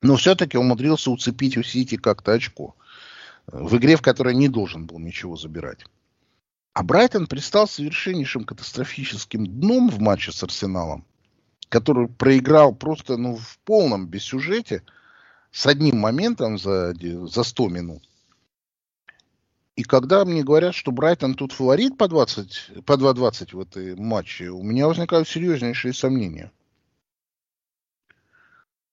но 0.00 0.16
все-таки 0.16 0.56
умудрился 0.56 1.10
уцепить 1.10 1.56
у 1.56 1.62
Сити 1.62 1.96
как-то 1.96 2.32
очко 2.32 2.74
в 3.46 3.76
игре, 3.76 3.96
в 3.96 4.02
которой 4.02 4.34
не 4.34 4.48
должен 4.48 4.86
был 4.86 4.98
ничего 4.98 5.36
забирать. 5.36 5.84
А 6.72 6.82
Брайтон 6.82 7.26
предстал 7.26 7.68
совершеннейшим 7.68 8.44
катастрофическим 8.44 9.46
дном 9.46 9.90
в 9.90 10.00
матче 10.00 10.32
с 10.32 10.42
Арсеналом, 10.42 11.04
который 11.68 12.08
проиграл 12.08 12.74
просто 12.74 13.16
ну, 13.16 13.36
в 13.36 13.58
полном 13.64 14.08
бессюжете 14.08 14.82
с 15.52 15.66
одним 15.66 15.98
моментом 15.98 16.58
за, 16.58 16.94
за 16.94 17.44
100 17.44 17.68
минут. 17.68 18.08
И 19.76 19.82
когда 19.82 20.24
мне 20.24 20.42
говорят, 20.42 20.74
что 20.74 20.92
Брайтон 20.92 21.34
тут 21.34 21.52
фаворит 21.52 21.98
по, 21.98 22.08
20, 22.08 22.84
по 22.84 22.92
2.20 22.92 23.56
в 23.56 23.60
этой 23.60 23.96
матче, 23.96 24.48
у 24.48 24.62
меня 24.62 24.86
возникают 24.86 25.28
серьезнейшие 25.28 25.92
сомнения. 25.92 26.52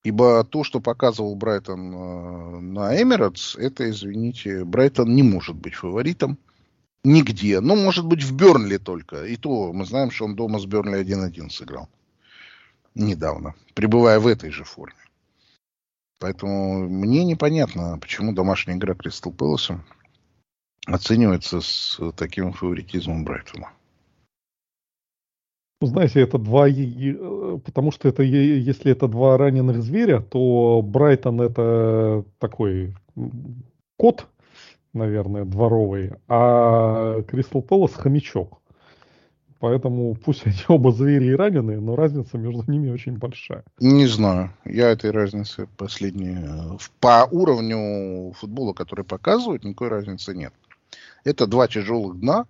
Ибо 0.03 0.43
то, 0.43 0.63
что 0.63 0.79
показывал 0.79 1.36
Брайтон 1.36 1.93
э, 1.93 2.60
на 2.60 3.01
Эмиратс, 3.01 3.55
это, 3.55 3.89
извините, 3.89 4.65
Брайтон 4.65 5.13
не 5.13 5.22
может 5.22 5.55
быть 5.55 5.75
фаворитом 5.75 6.39
нигде. 7.03 7.60
Ну, 7.60 7.75
может 7.75 8.05
быть, 8.05 8.24
в 8.24 8.36
Бернли 8.36 8.77
только. 8.77 9.25
И 9.25 9.36
то 9.36 9.72
мы 9.74 9.86
знаем, 9.86 10.10
что 10.10 10.25
он 10.25 10.36
дома 10.36 10.60
с 10.60 10.65
Бернли 10.65 11.00
1-1 11.01 11.50
сыграл. 11.51 11.88
Недавно. 12.96 13.53
Пребывая 13.75 14.20
в 14.20 14.27
этой 14.27 14.50
же 14.50 14.63
форме. 14.63 14.96
Поэтому 16.20 16.88
мне 16.88 17.24
непонятно, 17.24 17.98
почему 18.00 18.34
домашняя 18.34 18.77
игра 18.77 18.93
Кристал 18.96 19.34
Пэласа 19.34 19.84
оценивается 20.86 21.62
с 21.62 22.00
таким 22.15 22.53
фаворитизмом 22.53 23.24
Брайтона. 23.24 23.72
Ну, 25.82 25.88
Знаете, 25.88 26.22
это 26.22 26.38
два, 26.38 26.68
е- 26.68 27.60
потому 27.66 27.92
что 27.92 28.08
это, 28.08 28.22
если 28.22 28.92
это 28.92 29.08
два 29.08 29.38
раненых 29.38 29.82
зверя, 29.82 30.22
то 30.22 30.82
Брайтон 30.84 31.42
это 31.42 32.24
такой 32.38 32.96
кот, 33.98 34.28
наверное, 34.94 35.44
дворовый, 35.44 36.12
а 36.28 37.24
Кристал 37.24 37.64
Пэлас 37.64 37.94
хомячок. 37.96 38.60
Поэтому 39.60 40.14
пусть 40.16 40.44
они 40.46 40.58
оба 40.68 40.92
звери 40.92 41.26
и 41.28 41.36
раненые, 41.36 41.80
но 41.80 41.96
разница 41.96 42.38
между 42.38 42.70
ними 42.72 42.92
очень 42.92 43.18
большая. 43.18 43.64
Не 43.80 44.06
знаю. 44.06 44.52
Я 44.66 44.90
этой 44.90 45.10
разницы 45.10 45.68
последние... 45.78 46.44
э, 46.44 46.78
По 47.00 47.28
уровню 47.32 48.34
футбола, 48.34 48.74
который 48.74 49.06
показывают, 49.06 49.64
никакой 49.64 49.88
разницы 49.90 50.36
нет. 50.36 50.54
Это 51.24 51.48
два 51.48 51.68
тяжелых 51.68 52.20
дна. 52.20 52.46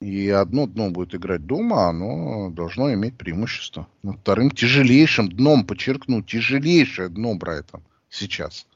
И 0.00 0.30
одно 0.30 0.66
дно 0.66 0.90
будет 0.90 1.14
играть 1.14 1.44
дома, 1.44 1.88
оно 1.88 2.50
должно 2.50 2.92
иметь 2.94 3.18
преимущество. 3.18 3.86
Над 4.02 4.18
вторым 4.20 4.50
тяжелейшим 4.50 5.28
дном, 5.30 5.66
подчеркну, 5.66 6.22
тяжелейшее 6.22 7.10
дно 7.10 7.34
Брайтон 7.34 7.82
сейчас. 8.08 8.66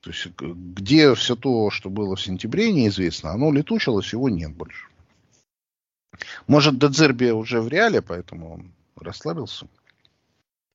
То 0.00 0.10
есть 0.10 0.28
где 0.38 1.14
все 1.14 1.34
то, 1.34 1.70
что 1.70 1.90
было 1.90 2.14
в 2.14 2.22
сентябре, 2.22 2.72
неизвестно. 2.72 3.32
Оно 3.32 3.50
летучилось, 3.50 4.12
его 4.12 4.28
нет 4.28 4.52
больше. 4.52 4.86
Может, 6.46 6.78
Дедзерби 6.78 7.30
уже 7.30 7.60
в 7.60 7.68
реале, 7.68 8.00
поэтому 8.00 8.54
он 8.54 8.72
расслабился. 8.96 9.66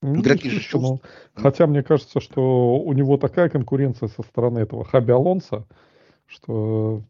Ну, 0.01 0.21
Игроки 0.21 0.49
же 0.49 0.59
чувствуют. 0.61 1.03
Хотя 1.33 1.67
мне 1.67 1.83
кажется, 1.83 2.19
что 2.19 2.77
у 2.77 2.91
него 2.93 3.17
такая 3.17 3.49
конкуренция 3.49 4.09
со 4.09 4.23
стороны 4.23 4.59
этого 4.59 4.83
Хаби 4.83 5.11
Алонса, 5.11 5.65
что 6.25 7.03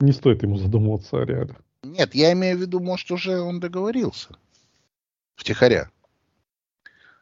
не 0.00 0.12
стоит 0.12 0.42
ему 0.42 0.56
задумываться 0.56 1.20
о 1.20 1.24
реале. 1.24 1.56
Нет, 1.82 2.14
я 2.14 2.32
имею 2.32 2.58
в 2.58 2.60
виду, 2.60 2.80
может, 2.80 3.10
уже 3.10 3.40
он 3.40 3.60
договорился. 3.60 4.36
Втихаря. 5.36 5.90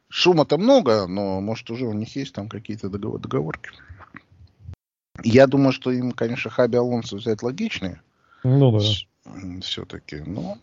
Шума-то 0.09 0.59
много, 0.59 1.07
но, 1.07 1.41
может, 1.41 1.71
уже 1.71 1.87
у 1.87 1.93
них 1.93 2.17
есть 2.17 2.35
там 2.35 2.49
какие-то 2.49 2.89
договор- 2.89 3.21
договорки. 3.21 3.71
Я 5.23 5.47
думаю, 5.47 5.73
что 5.73 5.91
им, 5.91 6.13
конечно, 6.13 6.51
Хаби 6.51 6.77
Алонсо 6.77 7.17
взять 7.17 7.43
логичнее. 7.43 8.01
Ну 8.45 8.73
да. 8.73 9.61
Все-таки, 9.61 10.17
но... 10.25 10.59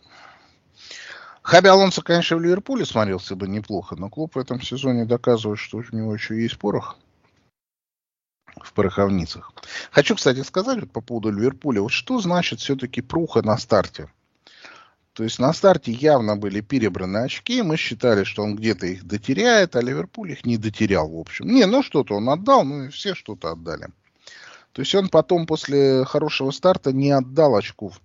Хаби 1.42 1.68
Алонсо, 1.68 2.02
конечно, 2.02 2.36
в 2.36 2.42
Ливерпуле 2.42 2.84
смотрелся 2.84 3.36
бы 3.36 3.46
неплохо, 3.46 3.94
но 3.94 4.08
клуб 4.08 4.34
в 4.34 4.38
этом 4.38 4.60
сезоне 4.60 5.04
доказывает, 5.04 5.60
что 5.60 5.78
у 5.78 5.96
него 5.96 6.12
еще 6.12 6.40
есть 6.42 6.58
порох 6.58 6.98
в 8.62 8.72
пороховницах. 8.72 9.52
Хочу, 9.90 10.16
кстати, 10.16 10.42
сказать 10.42 10.80
вот 10.80 10.90
по 10.90 11.00
поводу 11.00 11.30
Ливерпуля. 11.30 11.82
Вот 11.82 11.92
что 11.92 12.20
значит 12.20 12.60
все-таки 12.60 13.02
пруха 13.02 13.42
на 13.42 13.56
старте? 13.58 14.08
То 15.12 15.24
есть 15.24 15.38
на 15.38 15.52
старте 15.54 15.92
явно 15.92 16.36
были 16.36 16.60
перебраны 16.60 17.18
очки, 17.24 17.62
мы 17.62 17.78
считали, 17.78 18.24
что 18.24 18.42
он 18.42 18.54
где-то 18.54 18.86
их 18.86 19.04
дотеряет, 19.04 19.74
а 19.74 19.80
Ливерпуль 19.80 20.32
их 20.32 20.44
не 20.44 20.58
дотерял, 20.58 21.08
в 21.08 21.18
общем. 21.18 21.46
Не, 21.46 21.64
ну 21.64 21.82
что-то 21.82 22.16
он 22.16 22.28
отдал, 22.28 22.64
ну 22.64 22.84
и 22.84 22.88
все 22.90 23.14
что-то 23.14 23.52
отдали. 23.52 23.88
То 24.72 24.82
есть 24.82 24.94
он 24.94 25.08
потом 25.08 25.46
после 25.46 26.04
хорошего 26.04 26.50
старта 26.50 26.92
не 26.92 27.12
отдал 27.12 27.56
очков 27.56 27.98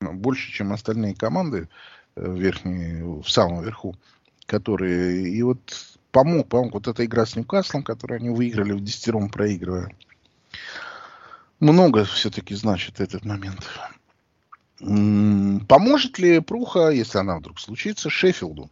больше, 0.00 0.50
чем 0.50 0.72
остальные 0.72 1.14
команды 1.14 1.68
э, 2.16 2.34
верхние, 2.34 3.04
в 3.04 3.28
самом 3.28 3.62
верху, 3.62 3.96
которые 4.46 5.28
и 5.28 5.42
вот 5.42 5.89
помог, 6.10 6.48
помог 6.48 6.74
вот 6.74 6.88
эта 6.88 7.04
игра 7.04 7.26
с 7.26 7.36
Ньюкаслом, 7.36 7.82
которую 7.82 8.18
они 8.18 8.30
выиграли 8.30 8.72
в 8.72 8.82
десятером 8.82 9.30
проигрывая. 9.30 9.94
Много 11.58 12.04
все-таки 12.04 12.54
значит 12.54 13.00
этот 13.00 13.24
момент. 13.24 13.66
Поможет 14.78 16.18
ли 16.18 16.40
Пруха, 16.40 16.88
если 16.88 17.18
она 17.18 17.38
вдруг 17.38 17.60
случится, 17.60 18.08
Шеффилду? 18.08 18.70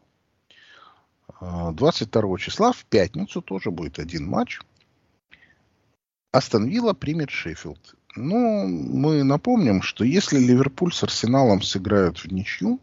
22 1.40 2.23
а, 2.23 2.38
числа 2.38 2.73
в 2.73 2.85
пятницу 2.87 3.42
тоже 3.42 3.71
будет 3.71 3.99
один 3.99 4.26
матч. 4.26 4.61
Астон 6.33 6.66
Вилла 6.66 6.95
примет 6.95 7.30
Шеффилд. 7.30 7.95
Ну, 8.16 8.66
мы 8.66 9.23
напомним, 9.23 9.83
что 9.83 10.04
если 10.04 10.38
Ливерпуль 10.38 10.92
с 10.92 11.02
Арсеналом 11.02 11.62
сыграют 11.62 12.18
в 12.18 12.33
ничью, 12.33 12.80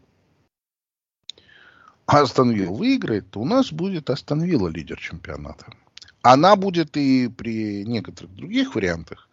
Астон 2.06 2.52
Вилла 2.52 2.76
выиграет, 2.76 3.30
то 3.30 3.40
у 3.40 3.44
нас 3.44 3.72
будет 3.72 4.10
Астон 4.10 4.42
Вилла 4.42 4.68
лидер 4.68 4.98
чемпионата. 4.98 5.66
Она 6.22 6.56
будет 6.56 6.96
и 6.96 7.28
при 7.28 7.84
некоторых 7.84 8.34
других 8.34 8.74
вариантах, 8.74 9.28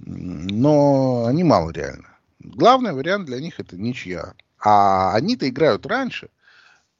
но 0.00 1.26
они 1.26 1.44
мало 1.44 1.70
реально. 1.70 2.16
Главный 2.38 2.92
вариант 2.92 3.26
для 3.26 3.40
них 3.40 3.60
это 3.60 3.76
ничья. 3.76 4.34
А 4.58 5.14
они-то 5.14 5.48
играют 5.48 5.86
раньше. 5.86 6.30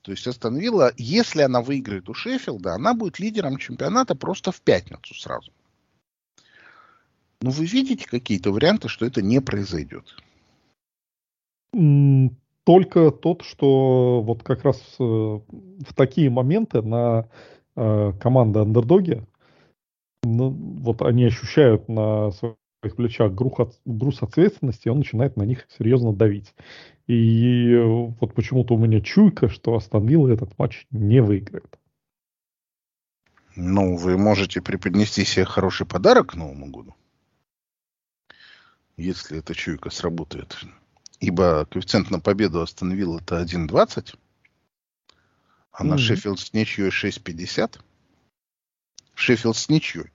То 0.02 0.12
есть 0.12 0.26
Астон 0.26 0.56
Вилла, 0.56 0.92
если 0.97 1.42
она 1.42 1.61
выиграет 1.61 2.09
у 2.09 2.14
Шеффилда, 2.14 2.75
она 2.75 2.94
будет 2.94 3.18
лидером 3.18 3.59
чемпионата 3.59 4.14
просто 4.14 4.50
в 4.50 4.61
пятницу 4.61 5.14
сразу. 5.14 5.52
Но 7.42 7.50
вы 7.50 7.66
видите 7.66 8.06
какие-то 8.06 8.50
варианты, 8.50 8.88
что 8.88 9.06
это 9.06 9.23
не 9.23 9.40
произойдет? 9.40 10.14
Только 12.71 13.11
тот, 13.11 13.43
что 13.43 14.23
вот 14.23 14.45
как 14.45 14.62
раз 14.62 14.81
э, 15.00 15.03
в 15.03 15.93
такие 15.97 16.31
моменты 16.31 16.83
на 16.83 17.29
э, 17.75 18.12
команды 18.23 18.61
андердоги, 18.61 19.27
ну, 20.23 20.50
вот 20.50 21.03
они 21.03 21.25
ощущают 21.25 21.89
на 21.89 22.31
своих 22.31 22.95
плечах 22.95 23.33
груз, 23.33 24.23
ответственности, 24.23 24.89
он 24.89 24.99
начинает 24.99 25.37
на 25.37 25.43
них 25.43 25.67
серьезно 25.77 26.12
давить. 26.12 26.55
И 27.09 27.77
вот 28.21 28.35
почему-то 28.35 28.75
у 28.75 28.79
меня 28.79 29.00
чуйка, 29.00 29.49
что 29.49 29.75
Астон 29.75 30.31
этот 30.31 30.57
матч 30.57 30.87
не 30.93 31.21
выиграет. 31.21 31.77
Ну, 33.57 33.97
вы 33.97 34.17
можете 34.17 34.62
преподнести 34.62 35.25
себе 35.25 35.45
хороший 35.45 35.89
подарок 35.89 36.29
к 36.29 36.35
Новому 36.37 36.71
году, 36.71 36.95
если 38.97 39.41
эта 39.41 39.57
чуйка 39.57 39.91
сработает. 39.91 40.57
Ибо 41.21 41.67
коэффициент 41.67 42.11
на 42.11 42.19
победу 42.19 42.62
Астон 42.62 42.93
Вилла 42.93 43.21
это 43.21 43.43
1.20, 43.43 44.17
а 45.73 45.85
на 45.85 45.95
mm-hmm. 45.95 45.99
Шеффилд 45.99 46.41
с 46.41 46.53
ничьей 46.55 46.89
6.50. 46.89 47.79
Шеффилд 49.15 49.57
с 49.57 49.69
ничьей. 49.69 50.07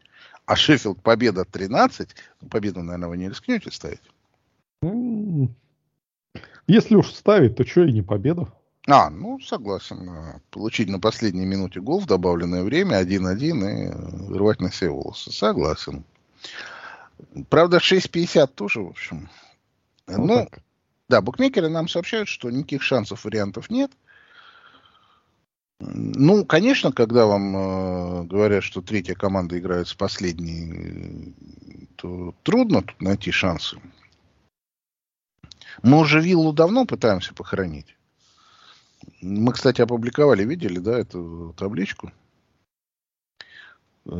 А 0.46 0.56
Шеффилд 0.56 1.02
победа 1.02 1.46
13. 1.46 2.16
Ну, 2.42 2.50
победу, 2.50 2.82
наверное, 2.82 3.10
вы 3.10 3.18
не 3.18 3.30
рискнете 3.30 3.72
ставить. 3.72 4.02
Если 6.68 6.96
уж 6.96 7.14
ставить, 7.14 7.56
то 7.56 7.66
что 7.66 7.84
и 7.84 7.92
не 7.92 8.02
победа. 8.02 8.52
А, 8.88 9.10
ну, 9.10 9.40
согласен. 9.40 10.42
Получить 10.50 10.90
на 10.90 11.00
последней 11.00 11.46
минуте 11.46 11.82
гол 11.82 12.00
в 12.00 12.08
добавленное 12.08 12.64
время 12.64 13.02
1-1 13.02 14.34
и 14.34 14.38
рвать 14.38 14.60
на 14.60 14.72
себе 14.72 14.90
волосы. 14.90 15.32
Согласен. 15.32 16.04
Правда, 17.50 17.78
6.50 17.78 18.48
тоже, 18.48 18.82
в 18.82 18.90
общем. 18.90 19.30
Вот 20.08 20.18
ну, 20.18 20.38
так. 20.38 20.65
Да, 21.10 21.22
букмекеры 21.22 21.70
нам 21.70 21.88
сообщают, 21.88 22.28
что 22.28 22.50
никаких 22.50 22.82
шансов, 22.82 23.26
вариантов 23.26 23.70
нет. 23.70 23.92
Ну, 25.80 26.46
конечно, 26.46 26.92
когда 26.92 27.26
вам 27.26 27.56
э, 27.56 28.24
говорят, 28.24 28.64
что 28.64 28.82
третья 28.82 29.14
команда 29.14 29.60
играет 29.60 29.88
с 29.88 29.94
последней, 29.94 31.36
то 31.98 32.34
трудно 32.44 32.82
тут 32.82 33.02
найти 33.02 33.32
шансы. 33.32 33.78
Мы 35.84 36.00
уже 36.00 36.22
виллу 36.22 36.54
давно 36.54 36.86
пытаемся 36.86 37.34
похоронить. 37.34 37.98
Мы, 39.22 39.52
кстати, 39.52 39.82
опубликовали, 39.82 40.46
видели, 40.46 40.80
да, 40.80 40.98
эту 40.98 41.54
табличку? 41.58 42.12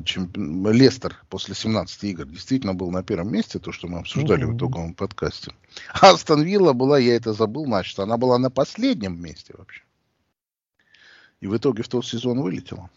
Чемпи... 0.04 0.40
Лестер 0.40 1.16
после 1.30 1.54
17 1.54 2.04
игр 2.06 2.26
действительно 2.26 2.74
был 2.74 2.90
на 2.90 3.04
первом 3.04 3.32
месте, 3.32 3.60
то, 3.60 3.72
что 3.72 3.88
мы 3.88 4.00
обсуждали 4.00 4.44
mm-hmm. 4.44 4.54
в 4.54 4.58
итоговом 4.58 4.94
подкасте. 4.96 5.54
Астон 5.94 6.42
Вилла 6.42 6.74
была, 6.74 6.98
я 6.98 7.16
это 7.16 7.34
забыл, 7.34 7.66
значит, 7.66 8.00
она 8.00 8.18
была 8.18 8.40
на 8.40 8.50
последнем 8.50 9.22
месте 9.22 9.54
вообще. 9.58 9.84
И 11.40 11.48
в 11.48 11.56
итоге 11.56 11.84
в 11.84 11.88
тот 11.88 12.06
сезон 12.06 12.42
вылетела. 12.42 12.90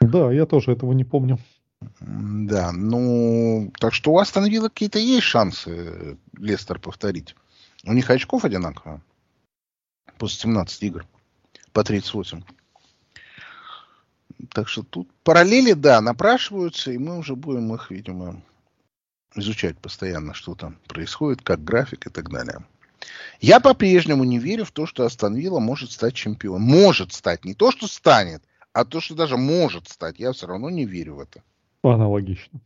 Да, 0.00 0.32
я 0.32 0.46
тоже 0.46 0.72
этого 0.72 0.92
не 0.92 1.04
помню. 1.04 1.38
Да, 2.00 2.72
ну, 2.72 3.70
так 3.78 3.92
что 3.92 4.12
у 4.12 4.18
Астон 4.18 4.46
Вилла 4.46 4.68
какие-то 4.68 4.98
есть 4.98 5.26
шансы 5.26 6.16
Лестер 6.38 6.78
повторить. 6.78 7.36
У 7.84 7.92
них 7.92 8.08
очков 8.08 8.44
одинаково. 8.44 9.02
После 10.18 10.40
17 10.40 10.82
игр. 10.84 11.06
По 11.72 11.84
38. 11.84 12.42
Так 14.52 14.68
что 14.68 14.82
тут 14.82 15.10
параллели, 15.22 15.72
да, 15.72 16.00
напрашиваются, 16.00 16.92
и 16.92 16.98
мы 16.98 17.18
уже 17.18 17.34
будем 17.36 17.74
их, 17.74 17.90
видимо, 17.90 18.42
изучать 19.34 19.78
постоянно, 19.78 20.34
что 20.34 20.54
там 20.54 20.78
происходит, 20.86 21.42
как 21.42 21.64
график 21.64 22.06
и 22.06 22.10
так 22.10 22.30
далее. 22.30 22.64
Я 23.40 23.60
по-прежнему 23.60 24.24
не 24.24 24.38
верю 24.38 24.64
в 24.64 24.72
то, 24.72 24.86
что 24.86 25.04
Астон 25.04 25.34
Вилла 25.34 25.60
может 25.60 25.92
стать 25.92 26.14
чемпионом. 26.14 26.62
Может 26.62 27.12
стать. 27.12 27.44
Не 27.44 27.54
то, 27.54 27.70
что 27.70 27.86
станет, 27.86 28.42
а 28.72 28.84
то, 28.84 29.00
что 29.00 29.14
даже 29.14 29.36
может 29.36 29.88
стать. 29.88 30.18
Я 30.18 30.32
все 30.32 30.46
равно 30.46 30.70
не 30.70 30.84
верю 30.84 31.16
в 31.16 31.20
это. 31.20 31.42
Аналогично. 31.82 32.60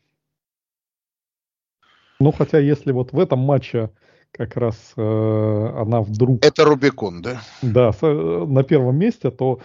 Ну, 2.20 2.32
хотя, 2.32 2.58
если 2.58 2.92
вот 2.92 3.12
в 3.12 3.18
этом 3.18 3.40
матче 3.40 3.90
как 4.32 4.56
раз 4.56 4.76
э, 4.96 5.00
она 5.00 6.02
вдруг... 6.02 6.44
Это 6.44 6.64
Рубикон, 6.64 7.22
да? 7.22 7.42
Да, 7.62 7.92
с, 7.92 7.98
э, 8.02 8.44
на 8.46 8.62
первом 8.62 8.96
месте, 8.96 9.30
то 9.30 9.60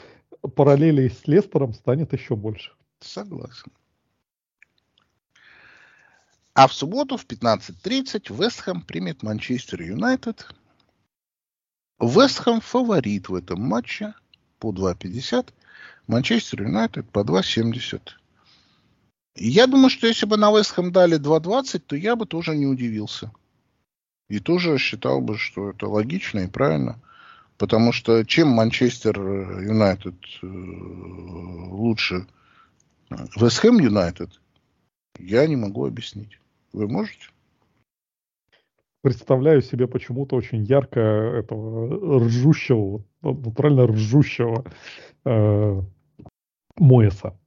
параллелей 0.47 1.10
с 1.10 1.27
Лестером 1.27 1.73
станет 1.73 2.13
еще 2.13 2.36
больше. 2.36 2.71
Согласен. 2.99 3.71
А 6.53 6.67
в 6.67 6.73
субботу 6.73 7.17
в 7.17 7.25
15.30 7.25 8.34
Вестхэм 8.34 8.81
примет 8.81 9.23
Манчестер 9.23 9.81
Юнайтед. 9.81 10.47
Вестхэм 11.99 12.62
фаворит 12.62 13.27
в 13.27 13.36
этом 13.36 13.62
матче 13.62 14.13
по 14.60 14.71
2.50. 14.71 15.53
Манчестер 16.08 16.63
Юнайтед 16.63 17.10
по 17.10 17.19
2.70. 17.19 18.01
Я 19.36 19.67
думаю, 19.67 19.89
что 19.89 20.08
если 20.08 20.25
бы 20.25 20.38
на 20.38 20.58
Вестхэм 20.58 20.93
дали 20.93 21.19
2.20, 21.19 21.79
то 21.79 21.95
я 21.97 22.15
бы 22.15 22.25
тоже 22.25 22.55
не 22.55 22.65
удивился. 22.65 23.34
И 24.29 24.39
тоже 24.39 24.77
считал 24.77 25.19
бы, 25.19 25.38
что 25.38 25.71
это 25.71 25.88
логично 25.89 26.39
и 26.39 26.47
правильно. 26.47 27.01
Потому 27.58 27.94
что 27.94 28.24
чем 28.26 28.50
Манчестер 28.50 29.18
Юнайтед 29.18 30.15
э, 30.41 30.46
лучше 30.46 32.28
Вестхэм 33.10 33.80
Юнайтед, 33.80 34.30
я 35.20 35.48
не 35.48 35.56
могу 35.56 35.86
объяснить. 35.86 36.39
Вы 36.74 36.88
можете? 36.88 37.30
Представляю 39.02 39.62
себе 39.62 39.88
почему-то 39.88 40.36
очень 40.36 40.63
ярко 40.63 41.00
этого 41.00 42.20
ржущего, 42.20 43.04
натурально 43.22 43.86
ржущего 43.88 44.65
э, 45.24 45.82
Моэса, 46.78 47.38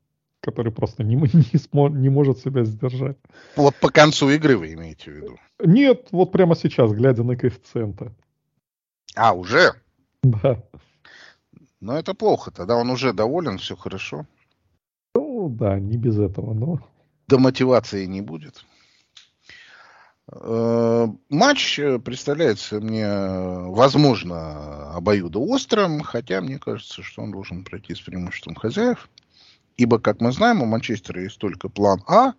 который 0.41 0.73
просто 0.73 1.03
не, 1.03 1.17
не, 1.53 1.59
смо, 1.59 1.89
не 1.89 2.09
может 2.09 2.39
себя 2.39 2.65
сдержать. 2.65 3.19
Вот 3.57 3.75
по 3.75 3.91
концу 3.91 4.31
игры 4.31 4.57
вы 4.57 4.73
имеете 4.75 5.11
в 5.11 5.15
виду? 5.15 5.39
Нет, 5.63 6.09
вот 6.13 6.31
прямо 6.31 6.55
сейчас, 6.55 6.93
глядя 6.93 7.25
на 7.25 7.37
коэффициенты. 7.37 8.15
А, 9.17 9.35
уже? 9.35 9.73
Да. 10.43 10.63
Но 11.81 11.97
это 11.97 12.13
плохо, 12.15 12.51
тогда 12.51 12.77
он 12.77 12.91
уже 12.91 13.13
доволен, 13.13 13.59
все 13.59 13.77
хорошо. 13.77 14.27
Ну 15.15 15.49
да, 15.49 15.79
не 15.79 15.97
без 15.97 16.19
этого, 16.19 16.53
но... 16.53 16.81
До 17.29 17.39
мотивации 17.39 18.05
не 18.07 18.21
будет. 18.21 18.65
Э, 20.33 21.07
матч 21.29 21.79
э, 21.79 21.99
представляется 21.99 22.81
мне, 22.81 23.09
возможно, 23.09 24.93
обоюдоострым, 24.95 26.01
хотя 26.01 26.41
мне 26.41 26.59
кажется, 26.59 27.03
что 27.03 27.23
он 27.23 27.31
должен 27.31 27.65
пройти 27.65 27.95
с 27.95 28.01
преимуществом 28.01 28.57
хозяев. 28.57 29.09
Ибо, 29.77 30.01
как 30.01 30.21
мы 30.21 30.33
знаем, 30.33 30.63
у 30.63 30.67
Манчестера 30.67 31.23
есть 31.23 31.39
только 31.39 31.69
план 31.69 32.03
А, 32.09 32.33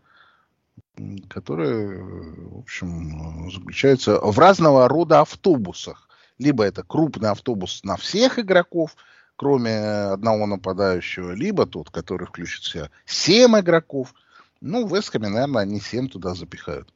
который, 1.29 1.97
в 1.97 2.59
общем, 2.59 3.49
заключается 3.51 4.19
в 4.19 4.37
разного 4.37 4.87
рода 4.89 5.21
автобусах. 5.21 6.08
Либо 6.39 6.63
это 6.63 6.83
крупный 6.83 7.29
автобус 7.29 7.83
на 7.83 7.97
всех 7.97 8.39
игроков, 8.39 8.95
кроме 9.35 9.77
одного 10.13 10.47
нападающего, 10.47 11.31
либо 11.31 11.65
тот, 11.65 11.91
который 11.91 12.27
включит 12.27 12.63
в 12.63 12.71
себя 12.71 12.89
7 13.05 13.59
игроков– 13.59 14.13
Ну, 14.61 14.85
в 14.85 14.99
Эскаме, 14.99 15.29
наверное, 15.29 15.61
они 15.61 15.79
7 15.79 16.09
туда 16.09 16.35
запихают. 16.35 16.93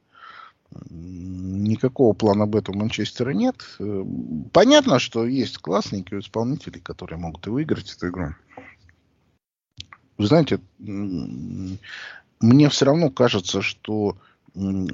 Никакого 0.90 2.14
плана 2.14 2.46
Б 2.46 2.62
у 2.66 2.72
Манчестера 2.74 3.30
нет. 3.30 3.64
Э, 3.78 4.04
понятно, 4.52 4.98
что 4.98 5.24
есть 5.24 5.58
классненькие 5.58 6.20
исполнители, 6.20 6.78
которые 6.78 7.18
могут 7.18 7.46
и 7.46 7.50
выиграть 7.50 7.92
эту 7.92 8.08
игру. 8.08 8.34
Вы 10.18 10.26
знаете, 10.26 10.60
мне 10.78 11.78
все 12.68 12.84
равно 12.84 13.10
кажется, 13.10 13.62
что 13.62 14.16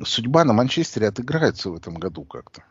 судьба 0.04 0.44
на 0.44 0.52
Манчестере 0.52 1.08
отыграется 1.08 1.70
в 1.70 1.76
этом 1.76 1.94
году 1.94 2.24
как-то. 2.24 2.62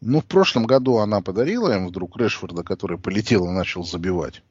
Ну, 0.00 0.20
в 0.20 0.24
прошлом 0.24 0.66
году 0.66 0.98
она 0.98 1.20
подарила 1.20 1.74
им 1.74 1.88
вдруг 1.88 2.16
Решфорда, 2.16 2.62
который 2.62 2.98
полетел 2.98 3.46
и 3.46 3.52
начал 3.52 3.84
забивать. 3.84 4.42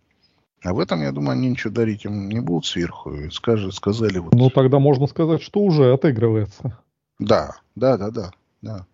А 0.61 0.73
в 0.73 0.79
этом, 0.79 1.01
я 1.01 1.11
думаю, 1.11 1.31
они 1.31 1.49
ничего 1.49 1.73
дарить 1.73 2.05
им 2.05 2.29
не 2.29 2.39
будут 2.39 2.65
сверху. 2.65 3.13
И 3.13 3.29
сказали 3.31 4.19
вот... 4.19 4.33
Ну, 4.33 4.49
тогда 4.49 4.79
можно 4.79 5.07
сказать, 5.07 5.41
что 5.41 5.61
уже 5.61 5.93
отыгрывается. 5.93 6.77
Да, 7.17 7.55
да, 7.75 7.97
да, 7.97 8.11
да, 8.11 8.31
да. 8.61 8.85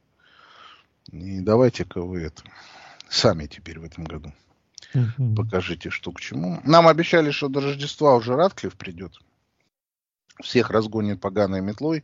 И 1.12 1.40
давайте-ка 1.40 2.02
вы 2.02 2.22
это 2.22 2.44
сами 3.10 3.48
теперь 3.48 3.80
в 3.80 3.84
этом 3.84 4.06
году 4.06 4.32
угу. 4.96 5.36
покажите, 5.36 5.90
что 5.90 6.12
к 6.12 6.20
чему. 6.20 6.60
Нам 6.64 6.88
обещали, 6.88 7.32
что 7.32 7.48
до 7.50 7.62
Рождества 7.62 8.16
уже 8.16 8.36
Радклифф 8.36 8.76
придет. 8.76 9.20
Всех 10.42 10.70
разгонит 10.70 11.22
поганой 11.22 11.62
метлой, 11.62 12.04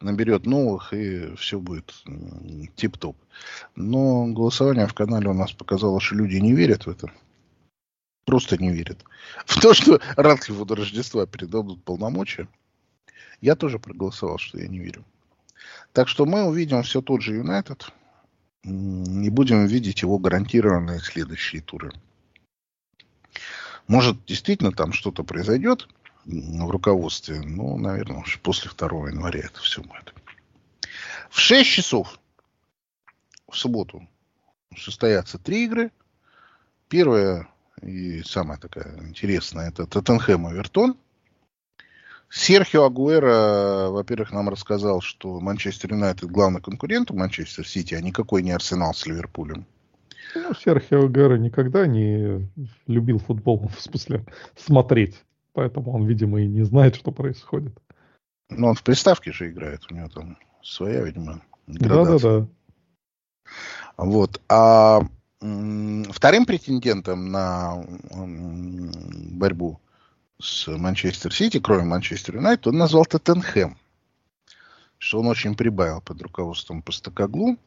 наберет 0.00 0.46
новых, 0.46 0.92
и 0.92 1.34
все 1.36 1.58
будет 1.58 1.94
тип-топ. 2.76 3.16
Но 3.74 4.26
голосование 4.26 4.86
в 4.86 4.94
канале 4.94 5.28
у 5.28 5.34
нас 5.34 5.52
показало, 5.52 6.00
что 6.00 6.14
люди 6.14 6.36
не 6.36 6.52
верят 6.52 6.86
в 6.86 6.90
это 6.90 7.10
просто 8.30 8.56
не 8.58 8.70
верят. 8.70 9.04
В 9.46 9.60
то, 9.60 9.74
что 9.74 10.00
Ранклифу 10.16 10.64
до 10.64 10.76
Рождества 10.76 11.26
передадут 11.26 11.82
полномочия, 11.82 12.46
я 13.40 13.56
тоже 13.56 13.80
проголосовал, 13.80 14.38
что 14.38 14.60
я 14.60 14.68
не 14.68 14.78
верю. 14.78 15.04
Так 15.92 16.06
что 16.06 16.26
мы 16.26 16.44
увидим 16.44 16.82
все 16.84 17.02
тот 17.02 17.22
же 17.22 17.34
Юнайтед 17.34 17.90
и 18.62 19.30
будем 19.30 19.66
видеть 19.66 20.02
его 20.02 20.18
гарантированные 20.18 21.00
следующие 21.00 21.60
туры. 21.60 21.90
Может, 23.88 24.24
действительно 24.26 24.70
там 24.70 24.92
что-то 24.92 25.24
произойдет 25.24 25.88
в 26.24 26.70
руководстве, 26.70 27.40
но, 27.40 27.76
наверное, 27.76 28.24
после 28.42 28.70
2 28.76 29.10
января 29.10 29.40
это 29.40 29.60
все 29.60 29.82
будет. 29.82 30.14
В 31.30 31.38
6 31.38 31.68
часов 31.68 32.18
в 33.48 33.56
субботу 33.56 34.06
состоятся 34.76 35.38
три 35.38 35.64
игры. 35.64 35.90
Первая 36.88 37.48
и 37.82 38.22
самая 38.22 38.58
такая 38.58 38.98
интересная, 39.06 39.68
это 39.68 39.86
Тоттенхэм 39.86 40.48
и 40.48 40.54
Вертон. 40.54 40.96
Серхио 42.28 42.84
Агуэра, 42.84 43.88
во-первых, 43.90 44.30
нам 44.30 44.48
рассказал, 44.48 45.00
что 45.00 45.40
Манчестер 45.40 45.92
Юнайтед 45.92 46.30
главный 46.30 46.60
конкурент 46.60 47.10
у 47.10 47.14
Манчестер 47.16 47.66
Сити, 47.66 47.94
а 47.94 48.00
никакой 48.00 48.42
не 48.42 48.52
Арсенал 48.52 48.94
с 48.94 49.04
Ливерпулем. 49.06 49.66
Ну, 50.36 50.54
Серхио 50.54 51.06
Агуэра 51.06 51.38
никогда 51.38 51.88
не 51.88 52.48
любил 52.86 53.18
футбол, 53.18 53.68
в 53.76 53.80
смысле 53.80 54.24
смотреть. 54.56 55.16
Поэтому 55.60 55.92
он, 55.92 56.06
видимо, 56.06 56.40
и 56.40 56.46
не 56.46 56.62
знает, 56.64 56.96
что 56.96 57.12
происходит. 57.12 57.78
Ну, 58.48 58.68
он 58.68 58.74
в 58.74 58.82
приставке 58.82 59.30
же 59.30 59.50
играет, 59.50 59.82
у 59.90 59.94
него 59.94 60.08
там 60.08 60.38
своя, 60.62 61.02
видимо. 61.02 61.42
Да-да-да. 61.66 62.48
Вот. 63.98 64.40
А 64.48 65.02
Вторым 65.40 66.46
претендентом 66.46 67.30
на 67.30 67.84
борьбу 69.32 69.82
с 70.40 70.66
Манчестер 70.66 71.34
Сити, 71.34 71.60
кроме 71.60 71.84
Манчестер 71.84 72.36
Юнайтед, 72.36 72.68
он 72.68 72.78
назвал 72.78 73.04
Тоттенхэм. 73.04 73.76
Что 74.96 75.20
он 75.20 75.26
очень 75.26 75.56
прибавил 75.56 76.00
под 76.00 76.22
руководством 76.22 76.80
Постакоглу. 76.80 77.58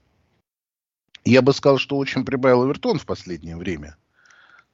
Я 1.26 1.44
бы 1.44 1.54
сказал, 1.54 1.78
что 1.78 1.98
очень 1.98 2.26
прибавил 2.26 2.66
Эвертон 2.66 2.98
в 2.98 3.06
последнее 3.06 3.56
время, 3.56 3.98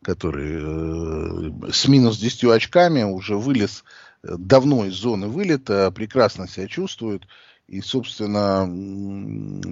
который 0.04 1.68
э, 1.68 1.72
с 1.72 1.88
минус 1.88 2.18
10 2.18 2.46
очками 2.46 3.04
уже 3.04 3.36
вылез 3.36 3.84
э, 4.24 4.36
давно 4.38 4.86
из 4.86 4.94
зоны 4.94 5.28
вылета, 5.28 5.92
прекрасно 5.92 6.48
себя 6.48 6.68
чувствует. 6.68 7.24
И, 7.68 7.82
собственно, 7.82 8.66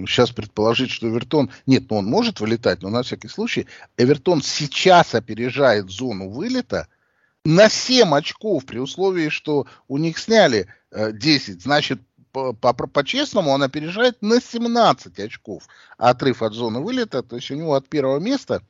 сейчас 0.06 0.30
предположить, 0.30 0.90
что 0.90 1.08
Эвертон... 1.08 1.50
Нет, 1.66 1.90
ну 1.90 1.96
он 1.96 2.06
может 2.06 2.38
вылетать, 2.38 2.80
но 2.82 2.90
на 2.90 3.02
всякий 3.02 3.26
случай 3.26 3.66
Эвертон 3.96 4.40
сейчас 4.40 5.16
опережает 5.16 5.90
зону 5.90 6.28
вылета 6.28 6.86
на 7.44 7.68
7 7.68 8.14
очков, 8.14 8.66
при 8.66 8.78
условии, 8.78 9.30
что 9.30 9.66
у 9.88 9.98
них 9.98 10.18
сняли 10.18 10.68
10. 10.92 11.56
Э, 11.56 11.60
Значит, 11.60 12.00
по-честному 12.32 13.46
по, 13.48 13.52
по 13.52 13.54
он 13.54 13.62
опережает 13.62 14.22
на 14.22 14.40
17 14.40 15.18
очков 15.18 15.64
отрыв 15.96 16.42
от 16.42 16.52
зоны 16.52 16.80
вылета. 16.80 17.22
То 17.22 17.36
есть 17.36 17.50
у 17.50 17.56
него 17.56 17.74
от 17.74 17.88
первого 17.88 18.20
места 18.20 18.62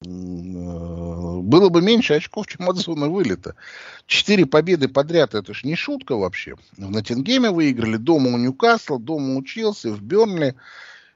было 0.00 1.68
бы 1.68 1.82
меньше 1.82 2.14
очков, 2.14 2.46
чем 2.46 2.68
от 2.68 2.76
зоны 2.76 3.08
вылета. 3.08 3.56
Четыре 4.06 4.46
победы 4.46 4.88
подряд, 4.88 5.34
это 5.34 5.52
ж 5.52 5.64
не 5.64 5.74
шутка 5.74 6.16
вообще. 6.16 6.56
В 6.76 6.90
Ноттингеме 6.90 7.50
выиграли, 7.50 7.96
дома 7.96 8.30
у 8.30 8.38
Ньюкасла, 8.38 8.98
дома 8.98 9.34
у 9.34 9.42
Челси, 9.42 9.88
в 9.88 10.02
Бернли 10.02 10.54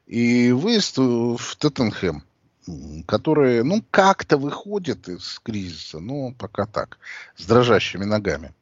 и 0.05 0.51
выезд 0.51 0.97
в 0.97 1.55
Тоттенхэм, 1.57 2.23
который, 3.07 3.63
ну, 3.63 3.83
как-то 3.91 4.37
выходит 4.37 5.07
из 5.07 5.39
кризиса, 5.39 5.99
но 5.99 6.33
пока 6.33 6.65
так, 6.65 6.99
с 7.35 7.45
дрожащими 7.45 8.03
ногами. 8.03 8.53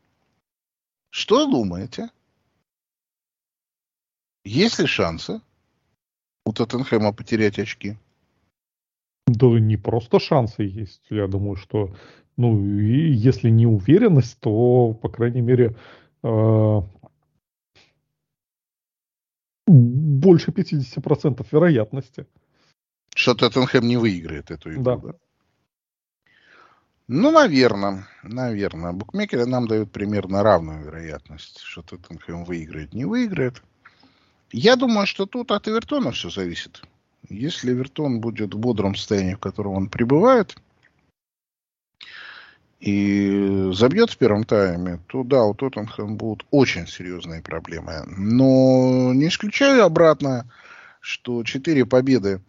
Что 1.10 1.45
думаете? 1.45 2.10
Есть 4.45 4.80
ли 4.80 4.86
шансы 4.86 5.41
у 6.45 6.54
Тоттенхэма 6.54 7.13
потерять 7.13 7.60
очки? 7.60 7.97
Да 9.27 9.47
не 9.47 9.77
просто 9.77 10.19
шансы 10.19 10.63
есть. 10.63 11.03
Я 11.09 11.27
думаю, 11.27 11.55
что, 11.55 11.95
ну, 12.38 12.59
и 12.79 13.12
если 13.12 13.49
не 13.49 13.65
уверенность, 13.65 14.39
то, 14.39 14.93
по 14.93 15.09
крайней 15.09 15.41
мере, 15.41 15.75
э, 16.23 16.81
больше 19.65 20.51
50% 20.51 21.45
вероятности. 21.51 22.27
Что 23.15 23.36
Тоттенхэм 23.36 23.88
не 23.88 23.97
выиграет 23.97 24.51
эту 24.51 24.71
игру, 24.71 24.83
да? 24.83 24.97
да? 24.97 25.13
Ну, 27.07 27.31
наверное, 27.31 28.07
наверное. 28.23 28.93
Букмекеры 28.93 29.45
нам 29.45 29.67
дают 29.67 29.91
примерно 29.91 30.41
равную 30.41 30.86
вероятность, 30.86 31.59
что 31.59 31.81
Тоттенхэм 31.81 32.43
выиграет, 32.43 32.93
не 32.93 33.05
выиграет. 33.05 33.62
Я 34.51 34.75
думаю, 34.75 35.05
что 35.05 35.25
тут 35.25 35.51
от 35.51 35.67
Эвертона 35.67 36.12
все 36.12 36.29
зависит. 36.29 36.83
Если 37.29 37.73
Эвертон 37.73 38.19
будет 38.19 38.53
в 38.53 38.57
бодром 38.57 38.95
состоянии, 38.95 39.36
в 39.36 39.39
котором 39.39 39.73
он 39.73 39.88
пребывает, 39.88 40.55
и 42.79 43.69
забьет 43.71 44.09
в 44.09 44.17
первом 44.17 44.43
тайме, 44.43 44.99
то 45.07 45.23
да, 45.23 45.45
у 45.45 45.53
Тоттенхэма 45.53 46.15
будут 46.15 46.45
очень 46.51 46.86
серьезные 46.86 47.41
проблемы. 47.41 48.03
Но 48.07 49.13
не 49.13 49.29
исключаю 49.29 49.86
обратно, 49.86 50.51
что 50.99 51.43
четыре 51.43 51.86
победы 51.86 52.41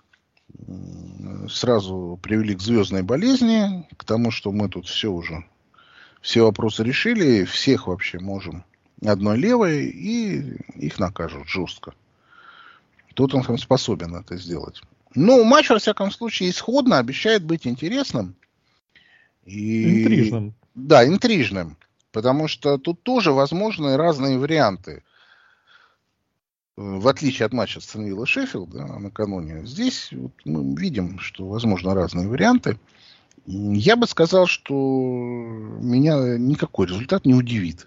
сразу 1.48 2.18
привели 2.20 2.56
к 2.56 2.60
звездной 2.60 3.02
болезни, 3.02 3.86
к 3.96 4.04
тому, 4.04 4.32
что 4.32 4.50
мы 4.50 4.68
тут 4.68 4.86
все 4.86 5.10
уже, 5.10 5.44
все 6.20 6.42
вопросы 6.42 6.82
решили, 6.82 7.44
всех 7.44 7.86
вообще 7.86 8.18
можем 8.18 8.64
одной 9.04 9.38
левой, 9.38 9.86
и 9.86 10.58
их 10.74 10.98
накажут 10.98 11.46
жестко. 11.46 11.94
Тоттенхэм 13.14 13.58
способен 13.58 14.14
это 14.16 14.36
сделать. 14.36 14.82
Ну, 15.14 15.44
матч, 15.44 15.70
во 15.70 15.78
всяком 15.78 16.10
случае, 16.10 16.50
исходно 16.50 16.98
обещает 16.98 17.44
быть 17.44 17.66
интересным. 17.66 18.34
И... 19.44 20.02
Интрижным. 20.02 20.54
Да, 20.74 21.06
интрижным. 21.06 21.76
Потому 22.10 22.48
что 22.48 22.78
тут 22.78 23.02
тоже 23.02 23.32
возможны 23.32 23.96
разные 23.96 24.38
варианты. 24.38 25.02
В 26.76 27.06
отличие 27.06 27.46
от 27.46 27.52
матча 27.52 27.80
с 27.80 27.94
Вилла 27.94 28.26
Шеффилд 28.26 28.70
да, 28.70 28.98
накануне, 28.98 29.64
здесь 29.64 30.08
вот 30.10 30.32
мы 30.44 30.74
видим, 30.80 31.20
что 31.20 31.46
возможны 31.46 31.94
разные 31.94 32.26
варианты. 32.26 32.78
Я 33.46 33.94
бы 33.94 34.08
сказал, 34.08 34.46
что 34.46 34.74
меня 34.74 36.36
никакой 36.36 36.88
результат 36.88 37.26
не 37.26 37.34
удивит. 37.34 37.86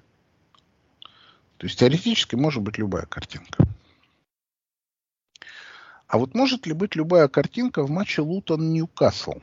То 1.58 1.66
есть 1.66 1.80
теоретически 1.80 2.36
может 2.36 2.64
быть 2.64 2.78
любая 2.78 3.06
картинка. 3.06 3.68
А 6.08 6.18
вот 6.18 6.34
может 6.34 6.66
ли 6.66 6.74
быть 6.74 6.96
любая 6.96 7.28
картинка 7.28 7.84
в 7.84 7.90
матче 7.90 8.22
Лутон-Ньюкасл? 8.22 9.42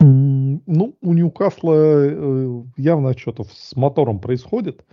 Ну, 0.00 0.96
у 1.00 1.14
Ньюкасла 1.14 1.74
э, 1.74 2.62
явно 2.76 3.16
что-то 3.16 3.44
с 3.44 3.74
мотором 3.76 4.20
происходит. 4.20 4.84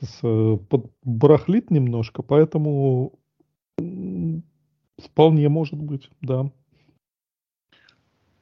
С, 0.00 0.20
э, 0.22 0.58
барахлит 1.04 1.70
немножко, 1.70 2.22
поэтому 2.22 3.12
вполне 4.98 5.48
может 5.48 5.78
быть, 5.78 6.10
да. 6.22 6.50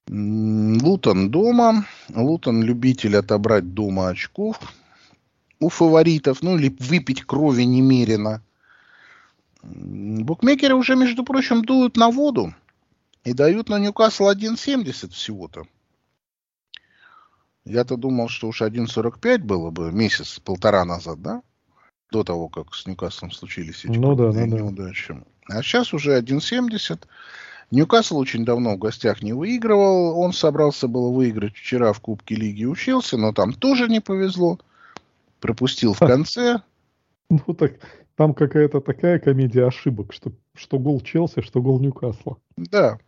Лутон 0.09 1.31
дома. 1.31 1.87
Лутон 2.15 2.63
любитель 2.63 3.17
отобрать 3.17 3.75
дома 3.75 4.09
очков 4.09 4.61
у 5.61 5.69
фаворитов, 5.69 6.43
ну 6.43 6.57
или 6.57 6.75
выпить 6.79 7.23
крови 7.23 7.63
немерено. 7.63 8.43
Букмекеры 9.65 10.75
уже, 10.75 10.95
между 10.95 11.25
прочим, 11.25 11.65
дуют 11.65 11.97
на 11.97 12.11
воду 12.11 12.55
и 13.25 13.33
дают 13.33 13.69
на 13.69 13.79
Ньюкасл 13.79 14.31
1.70 14.31 15.11
всего-то. 15.11 15.65
Я-то 17.65 17.97
думал, 17.97 18.29
что 18.29 18.49
уж 18.49 18.61
1.45 18.61 19.39
было 19.39 19.71
бы 19.71 19.91
месяц-полтора 19.91 20.85
назад, 20.85 21.23
да? 21.23 21.43
До 22.11 22.23
того, 22.23 22.49
как 22.49 22.75
с 22.75 22.87
Ньюкаслом 22.87 23.31
случились 23.33 23.85
эти 23.85 23.97
ну, 23.97 24.15
да, 24.15 24.33
ну, 24.33 24.47
неудачи. 24.47 25.15
Да. 25.15 25.57
А 25.57 25.63
сейчас 25.63 25.95
уже 25.95 26.19
1.70. 26.21 27.01
Ньюкасл 27.71 28.19
очень 28.19 28.45
давно 28.45 28.75
в 28.75 28.79
гостях 28.79 29.23
не 29.23 29.33
выигрывал. 29.33 30.19
Он 30.19 30.35
собрался 30.35 30.89
было 30.89 31.11
выиграть 31.11 31.57
вчера 31.57 31.95
в 31.95 32.01
Кубке 32.01 32.35
Лиги 32.35 32.65
у 32.67 32.77
Челси, 32.77 33.15
но 33.15 33.33
там 33.33 33.55
тоже 33.55 33.89
не 33.89 34.01
повезло. 34.01 34.59
Пропустил 35.41 35.95
в 35.95 35.99
конце. 35.99 36.61
Ну 37.31 37.55
так, 37.55 38.04
там 38.17 38.35
какая-то 38.35 38.81
такая 38.81 39.19
комедия 39.19 39.67
ошибок, 39.67 40.13
что, 40.13 40.33
что 40.55 40.79
гол 40.79 41.01
Челси, 41.01 41.43
что 41.43 41.61
гол 41.61 41.81
Ньюкасла. 41.81 42.39
Да. 42.57 42.99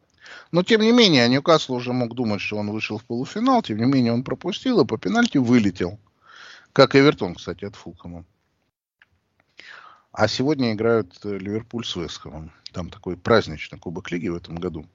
Но 0.51 0.63
тем 0.63 0.81
не 0.81 0.93
менее, 0.93 1.29
Ньюкасл 1.29 1.75
уже 1.75 1.93
мог 1.93 2.15
думать, 2.15 2.41
что 2.41 2.57
он 2.57 2.71
вышел 2.71 2.99
в 2.99 3.05
полуфинал. 3.05 3.63
Тем 3.63 3.79
не 3.79 3.85
менее, 3.85 4.13
он 4.13 4.25
пропустил 4.25 4.81
и 4.81 4.87
по 4.87 4.99
пенальти 4.99 5.39
вылетел. 5.39 5.99
Как 6.73 6.97
Эвертон, 6.97 7.35
кстати, 7.35 7.65
от 7.65 7.77
Фулхэма. 7.77 8.25
А 10.13 10.29
сегодня 10.29 10.73
играют 10.73 11.19
э, 11.25 11.39
Ливерпуль 11.39 11.85
с 11.85 11.95
Вестхэмом. 11.95 12.51
Там 12.73 12.91
такой 12.91 13.17
праздничный 13.17 13.79
Кубок 13.79 14.11
Лиги 14.11 14.29
в 14.29 14.37
этом 14.37 14.57
году. 14.57 14.87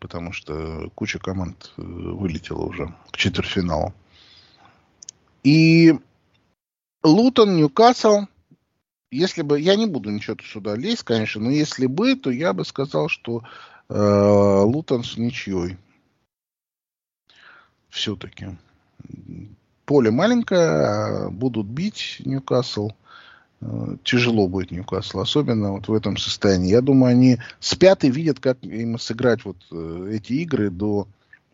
Потому 0.00 0.32
что 0.32 0.90
куча 0.94 1.18
команд 1.18 1.72
э, 1.76 1.82
вылетела 1.82 2.62
уже 2.62 2.94
к 3.10 3.16
четвертьфиналу. 3.16 3.94
И 5.42 5.94
Лутон, 7.02 7.56
Ньюкасл, 7.56 8.26
если 9.10 9.42
бы, 9.42 9.60
я 9.60 9.76
не 9.76 9.86
буду 9.86 10.10
ничего 10.10 10.36
сюда 10.42 10.76
лезть, 10.76 11.02
конечно, 11.02 11.42
но 11.42 11.50
если 11.50 11.86
бы, 11.86 12.14
то 12.14 12.30
я 12.30 12.52
бы 12.52 12.64
сказал, 12.64 13.08
что 13.08 13.42
э, 13.88 14.62
Лутон 14.64 15.02
ничьей. 15.16 15.76
Все-таки. 17.88 18.56
Поле 19.84 20.10
маленькое, 20.12 20.60
а 20.60 21.30
будут 21.30 21.66
бить 21.66 22.22
Ньюкасл. 22.24 22.92
Э, 23.60 23.96
тяжело 24.04 24.46
будет 24.46 24.70
Ньюкасл, 24.70 25.20
особенно 25.20 25.72
вот 25.72 25.88
в 25.88 25.92
этом 25.94 26.16
состоянии. 26.16 26.70
Я 26.70 26.80
думаю, 26.80 27.10
они 27.10 27.38
спят 27.58 28.04
и 28.04 28.10
видят, 28.10 28.38
как 28.38 28.62
им 28.62 28.98
сыграть 28.98 29.44
вот 29.44 29.56
э, 29.72 30.12
эти 30.12 30.34
игры 30.34 30.70
до 30.70 31.08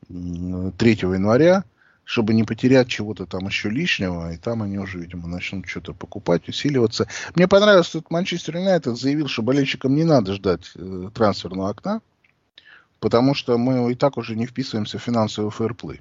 3 0.09 0.73
января, 0.79 1.65
чтобы 2.07 2.35
не 2.35 2.45
потерять 2.45 2.87
чего-то 2.87 3.27
там 3.27 3.47
еще 3.49 3.69
лишнего, 3.69 4.33
и 4.33 4.37
там 4.37 4.63
они 4.63 4.79
уже, 4.79 5.01
видимо, 5.01 5.27
начнут 5.27 5.67
что-то 5.67 5.93
покупать, 5.93 6.49
усиливаться. 6.49 7.09
Мне 7.35 7.49
понравилось, 7.49 7.89
что 7.89 8.03
Манчестер 8.11 8.57
Юнайтед 8.57 8.97
заявил, 8.97 9.27
что 9.27 9.43
болельщикам 9.43 9.95
не 9.97 10.05
надо 10.05 10.35
ждать 10.35 10.71
э, 10.77 11.11
трансферного 11.13 11.71
окна, 11.71 12.01
потому 13.01 13.35
что 13.35 13.59
мы 13.59 13.91
и 13.91 13.97
так 13.97 14.19
уже 14.19 14.37
не 14.37 14.47
вписываемся 14.47 14.99
в 14.99 15.03
финансовый 15.03 15.51
фэрплей. 15.51 16.01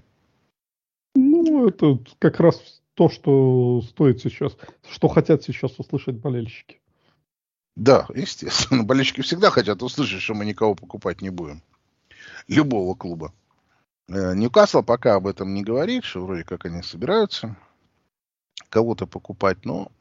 Ну, 1.16 1.68
это 1.68 2.00
как 2.20 2.40
раз 2.40 2.82
то, 2.94 3.10
что 3.10 3.82
стоит 3.82 4.22
сейчас, 4.22 4.56
что 4.88 5.08
хотят 5.08 5.44
сейчас 5.44 5.80
услышать 5.80 6.18
болельщики. 6.18 6.80
Да, 7.76 8.06
естественно. 8.14 8.84
Болельщики 8.86 9.22
всегда 9.22 9.50
хотят 9.50 9.82
услышать, 9.82 10.22
что 10.22 10.36
мы 10.36 10.46
никого 10.46 10.76
покупать 10.76 11.22
не 11.22 11.32
будем. 11.32 11.64
Любого 12.48 12.94
клуба. 12.94 13.34
Э, 14.08 14.34
Ньюкасл 14.36 14.84
пока 14.84 15.16
об 15.16 15.28
этом 15.28 15.54
не 15.54 15.64
говорит, 15.64 16.04
что 16.04 16.26
вроде 16.26 16.44
как 16.44 16.66
они 16.66 16.82
собираются 16.82 17.56
кого-то 18.70 19.08
покупать, 19.08 19.66
но 19.66 19.92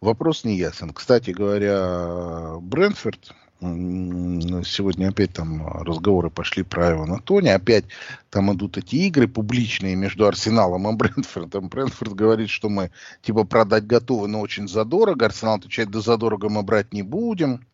вопрос 0.00 0.44
не 0.44 0.56
ясен. 0.56 0.92
Кстати 0.92 1.30
говоря, 1.30 2.58
Брэнфорд 2.60 3.34
Сегодня 3.60 5.08
опять 5.08 5.32
там 5.32 5.66
разговоры 5.66 6.30
пошли 6.30 6.62
про 6.62 6.92
Эвана 6.92 7.18
Тони. 7.18 7.48
Опять 7.48 7.86
там 8.30 8.52
идут 8.54 8.78
эти 8.78 8.94
игры 8.94 9.26
публичные 9.26 9.96
между 9.96 10.28
Арсеналом 10.28 10.88
и 10.88 10.94
Брентфордом. 10.94 11.68
Брентфорд 11.68 12.12
говорит, 12.12 12.50
что 12.50 12.68
мы 12.68 12.92
типа 13.20 13.42
продать 13.42 13.84
готовы, 13.84 14.28
но 14.28 14.40
очень 14.42 14.68
задорого. 14.68 15.26
Арсенал 15.26 15.56
отвечает, 15.56 15.90
да 15.90 16.00
задорого 16.00 16.48
мы 16.48 16.62
брать 16.62 16.92
не 16.92 17.02
будем. 17.02 17.66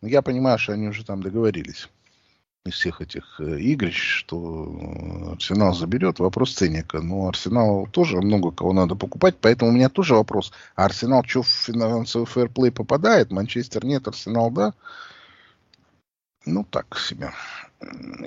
Но 0.00 0.08
я 0.08 0.22
понимаю, 0.22 0.58
что 0.58 0.72
они 0.72 0.88
уже 0.88 1.04
там 1.04 1.22
договорились 1.22 1.90
из 2.68 2.74
всех 2.74 3.00
этих 3.00 3.40
э, 3.40 3.60
игрищ, 3.60 4.20
что 4.20 5.32
Арсенал 5.32 5.74
заберет. 5.74 6.18
Вопрос 6.18 6.54
ценника. 6.54 7.00
Но 7.00 7.28
Арсенал 7.28 7.86
тоже 7.90 8.18
много 8.18 8.50
кого 8.50 8.72
надо 8.72 8.94
покупать, 8.94 9.36
поэтому 9.40 9.70
у 9.70 9.74
меня 9.74 9.88
тоже 9.88 10.14
вопрос. 10.14 10.52
А 10.76 10.84
Арсенал 10.84 11.24
что 11.24 11.42
в 11.42 11.48
финансовый 11.48 12.26
фэрплей 12.26 12.70
попадает? 12.70 13.30
Манчестер 13.30 13.84
нет, 13.84 14.06
Арсенал 14.08 14.50
да? 14.50 14.74
Ну, 16.46 16.64
так 16.64 16.98
себе. 16.98 17.32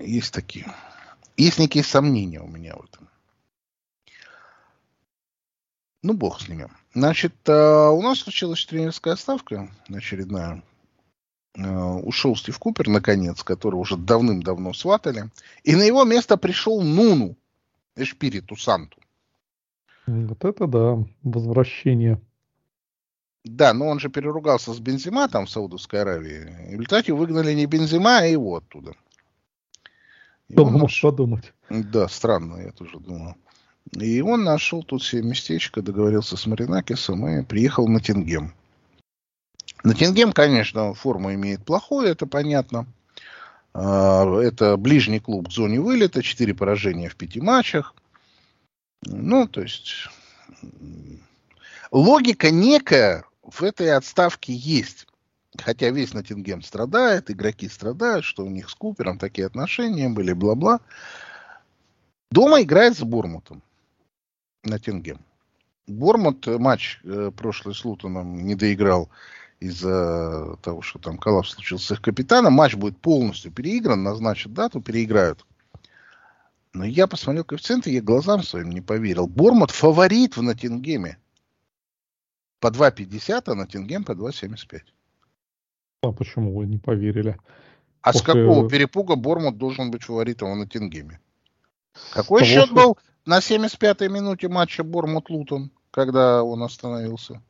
Есть 0.01 0.34
такие. 0.34 0.71
Есть 1.38 1.60
некие 1.60 1.84
сомнения 1.84 2.41
у 2.41 2.47
меня 2.47 2.75
в 2.75 2.84
этом. 2.84 3.08
Ну, 6.04 6.13
бог 6.13 6.41
с 6.41 6.47
ними. 6.47 6.67
Значит, 6.93 7.36
э, 7.47 7.88
у 7.89 8.01
нас 8.01 8.19
случилась 8.19 8.65
тренерская 8.65 9.15
ставка 9.15 9.69
очередная. 9.89 10.63
Э, 11.55 11.93
ушел 12.03 12.35
Стив 12.35 12.57
Купер, 12.57 12.87
наконец, 12.87 13.43
которого 13.43 13.81
уже 13.81 13.97
давным-давно 13.97 14.73
сватали. 14.73 15.29
И 15.63 15.75
на 15.75 15.83
его 15.83 16.03
место 16.05 16.37
пришел 16.37 16.81
Нуну, 16.81 17.35
Эшпириту 17.95 18.55
Санту. 18.55 18.97
Вот 20.07 20.43
это 20.45 20.67
да, 20.67 21.03
возвращение. 21.23 22.21
Да, 23.43 23.73
но 23.73 23.87
он 23.87 23.99
же 23.99 24.09
переругался 24.09 24.73
с 24.73 24.79
Бензима 24.79 25.27
там 25.27 25.45
в 25.45 25.49
Саудовской 25.49 26.01
Аравии. 26.01 26.41
И 26.69 26.75
в 26.75 26.79
результате 26.79 27.13
выгнали 27.13 27.53
не 27.53 27.65
Бензима, 27.65 28.19
а 28.19 28.25
его 28.25 28.57
оттуда. 28.57 28.93
Кто 30.51 30.65
мог 30.65 30.83
наш... 30.83 31.01
подумать? 31.01 31.53
Да, 31.69 32.07
странно, 32.07 32.61
я 32.61 32.71
тоже 32.71 32.99
думал. 32.99 33.35
И 33.91 34.21
он 34.21 34.43
нашел 34.43 34.83
тут 34.83 35.03
себе 35.03 35.23
местечко, 35.23 35.81
договорился 35.81 36.37
с 36.37 36.45
Маринакисом 36.45 37.27
и 37.27 37.43
приехал 37.43 37.87
на 37.87 37.99
Тингем. 37.99 38.53
На 39.83 39.95
Тингем, 39.95 40.31
конечно, 40.31 40.93
форму 40.93 41.33
имеет 41.33 41.65
плохую, 41.65 42.07
это 42.07 42.27
понятно. 42.27 42.85
А, 43.73 44.39
это 44.39 44.77
ближний 44.77 45.19
клуб 45.19 45.49
к 45.49 45.51
зоне 45.51 45.79
вылета, 45.79 46.21
4 46.21 46.53
поражения 46.53 47.09
в 47.09 47.15
5 47.15 47.37
матчах. 47.37 47.95
Ну, 49.03 49.47
то 49.47 49.61
есть 49.61 50.07
логика 51.91 52.51
некая 52.51 53.25
в 53.41 53.63
этой 53.63 53.91
отставке 53.91 54.53
есть. 54.53 55.07
Хотя 55.57 55.89
весь 55.89 56.13
Ноттингем 56.13 56.61
страдает, 56.61 57.29
игроки 57.29 57.67
страдают, 57.67 58.23
что 58.23 58.45
у 58.45 58.49
них 58.49 58.69
с 58.69 58.75
Купером 58.75 59.19
такие 59.19 59.45
отношения 59.47 60.07
были, 60.07 60.31
бла-бла. 60.31 60.79
Дома 62.29 62.61
играет 62.61 62.95
с 62.95 63.01
Бормутом 63.01 63.61
Ноттингем. 64.63 65.19
Бормут 65.87 66.47
матч 66.47 67.01
э, 67.03 67.31
прошлый 67.35 67.75
с 67.75 67.83
Лутоном 67.83 68.45
не 68.45 68.55
доиграл 68.55 69.09
из-за 69.62 70.58
того, 70.63 70.82
что 70.82 71.00
там 71.00 71.17
коллапс 71.17 71.52
случился 71.52 71.86
с 71.86 71.91
их 71.91 72.02
капитаном. 72.02 72.54
Матч 72.54 72.76
будет 72.76 72.97
полностью 72.97 73.52
переигран, 73.52 74.04
назначат 74.04 74.54
дату, 74.54 74.82
переиграют. 74.82 75.45
Но 76.74 76.84
я 76.84 77.06
посмотрел 77.06 77.45
коэффициенты, 77.45 77.91
я 77.91 78.02
глазам 78.02 78.43
своим 78.43 78.71
не 78.71 78.82
поверил. 78.82 79.28
Бормут 79.28 79.71
фаворит 79.71 80.36
в 80.36 80.41
Ноттингеме 80.41 81.17
по 82.60 82.67
2,50, 82.67 83.43
а 83.45 83.56
на 83.56 83.67
Тингем 83.67 84.04
по 84.04 84.13
2,75. 84.13 84.82
А 86.02 86.12
почему 86.12 86.58
вы 86.58 86.65
не 86.65 86.80
поверили? 86.80 87.38
А 88.02 88.13
После... 88.13 88.19
с 88.19 88.24
какого 88.24 88.67
перепуга 88.67 89.15
Бормут 89.15 89.58
должен 89.58 89.91
быть 89.91 90.04
фаворитом 90.04 90.58
на 90.58 90.67
Тингеме? 90.67 91.19
Какой 92.13 92.41
Того, 92.41 92.52
счет 92.52 92.65
что... 92.65 92.76
был 92.76 92.97
на 93.26 93.39
75-й 93.39 94.10
минуте 94.10 94.47
матча 94.47 94.84
Бормут-Лутон, 94.84 95.69
когда 95.91 96.43
он 96.43 96.63
остановился? 96.63 97.43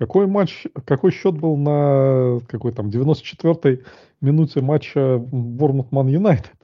Какой 0.00 0.26
матч, 0.26 0.66
какой 0.86 1.12
счет 1.12 1.34
был 1.34 1.58
на 1.58 2.40
какой 2.48 2.72
там 2.72 2.88
94-й 2.88 3.84
минуте 4.22 4.62
матча 4.62 5.18
Бормут-Ман 5.18 6.08
Юнайтед? 6.08 6.54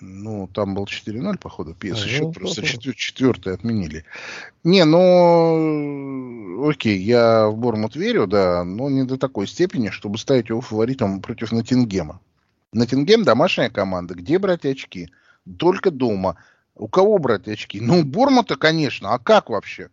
Ну, 0.00 0.46
там 0.46 0.76
был 0.76 0.84
4-0, 0.84 1.36
походу. 1.38 1.72
PS 1.72 1.94
а, 1.94 1.96
счет 1.96 2.22
ну, 2.22 2.32
просто 2.32 2.62
четвер- 2.62 2.94
четвертый 2.94 3.54
отменили. 3.54 4.04
Не, 4.62 4.84
ну, 4.84 6.68
окей, 6.68 6.96
я 6.96 7.48
в 7.48 7.56
Бормут 7.56 7.96
верю, 7.96 8.28
да, 8.28 8.62
но 8.62 8.88
не 8.88 9.02
до 9.02 9.18
такой 9.18 9.48
степени, 9.48 9.88
чтобы 9.88 10.16
ставить 10.16 10.50
его 10.50 10.60
фаворитом 10.60 11.20
против 11.20 11.50
Натингема. 11.50 12.20
Натингем 12.72 13.24
домашняя 13.24 13.68
команда. 13.68 14.14
Где 14.14 14.38
брать 14.38 14.64
очки? 14.64 15.10
Только 15.58 15.90
дома. 15.90 16.36
У 16.76 16.86
кого 16.86 17.18
брать 17.18 17.48
очки? 17.48 17.80
Ну, 17.80 17.98
у 17.98 18.04
Бормута, 18.04 18.54
конечно. 18.54 19.12
А 19.12 19.18
как 19.18 19.50
вообще? 19.50 19.90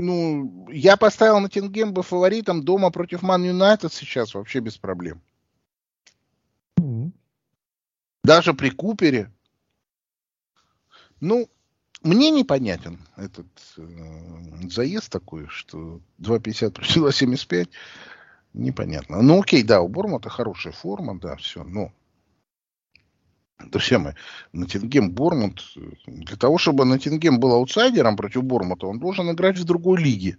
Ну, 0.00 0.68
я 0.70 0.96
поставил 0.96 1.40
Натингем 1.40 1.92
бы 1.92 2.02
фаворитом 2.02 2.64
дома 2.64 2.90
против 2.90 3.22
Ман 3.22 3.44
Юнайтед 3.44 3.92
сейчас 3.92 4.34
вообще 4.34 4.60
без 4.60 4.78
проблем. 4.78 5.20
Даже 8.24 8.54
при 8.54 8.70
Купере. 8.70 9.30
Ну, 11.20 11.48
мне 12.02 12.30
непонятен 12.30 13.06
этот 13.16 13.46
э, 13.76 13.82
заезд 14.70 15.12
такой, 15.12 15.48
что 15.48 16.00
2,50 16.20 16.70
против 16.70 16.96
2,75. 16.96 17.68
Непонятно. 18.54 19.22
Ну, 19.22 19.40
окей, 19.40 19.62
да, 19.62 19.80
у 19.80 19.88
Бормута 19.88 20.30
хорошая 20.30 20.72
форма, 20.72 21.18
да, 21.18 21.36
все, 21.36 21.62
но 21.62 21.92
Друзья 23.66 23.98
мои, 23.98 24.14
Ноттингем 24.52 25.10
Бормут, 25.10 25.74
для 26.06 26.36
того, 26.36 26.58
чтобы 26.58 26.84
Ноттингем 26.84 27.40
был 27.40 27.52
аутсайдером 27.52 28.16
против 28.16 28.42
Бормута, 28.44 28.86
он 28.86 28.98
должен 28.98 29.30
играть 29.30 29.58
в 29.58 29.64
другой 29.64 30.02
лиге. 30.02 30.38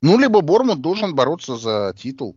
Ну, 0.00 0.18
либо 0.18 0.40
Бормут 0.40 0.80
должен 0.80 1.14
бороться 1.14 1.56
за 1.56 1.94
титул. 1.96 2.36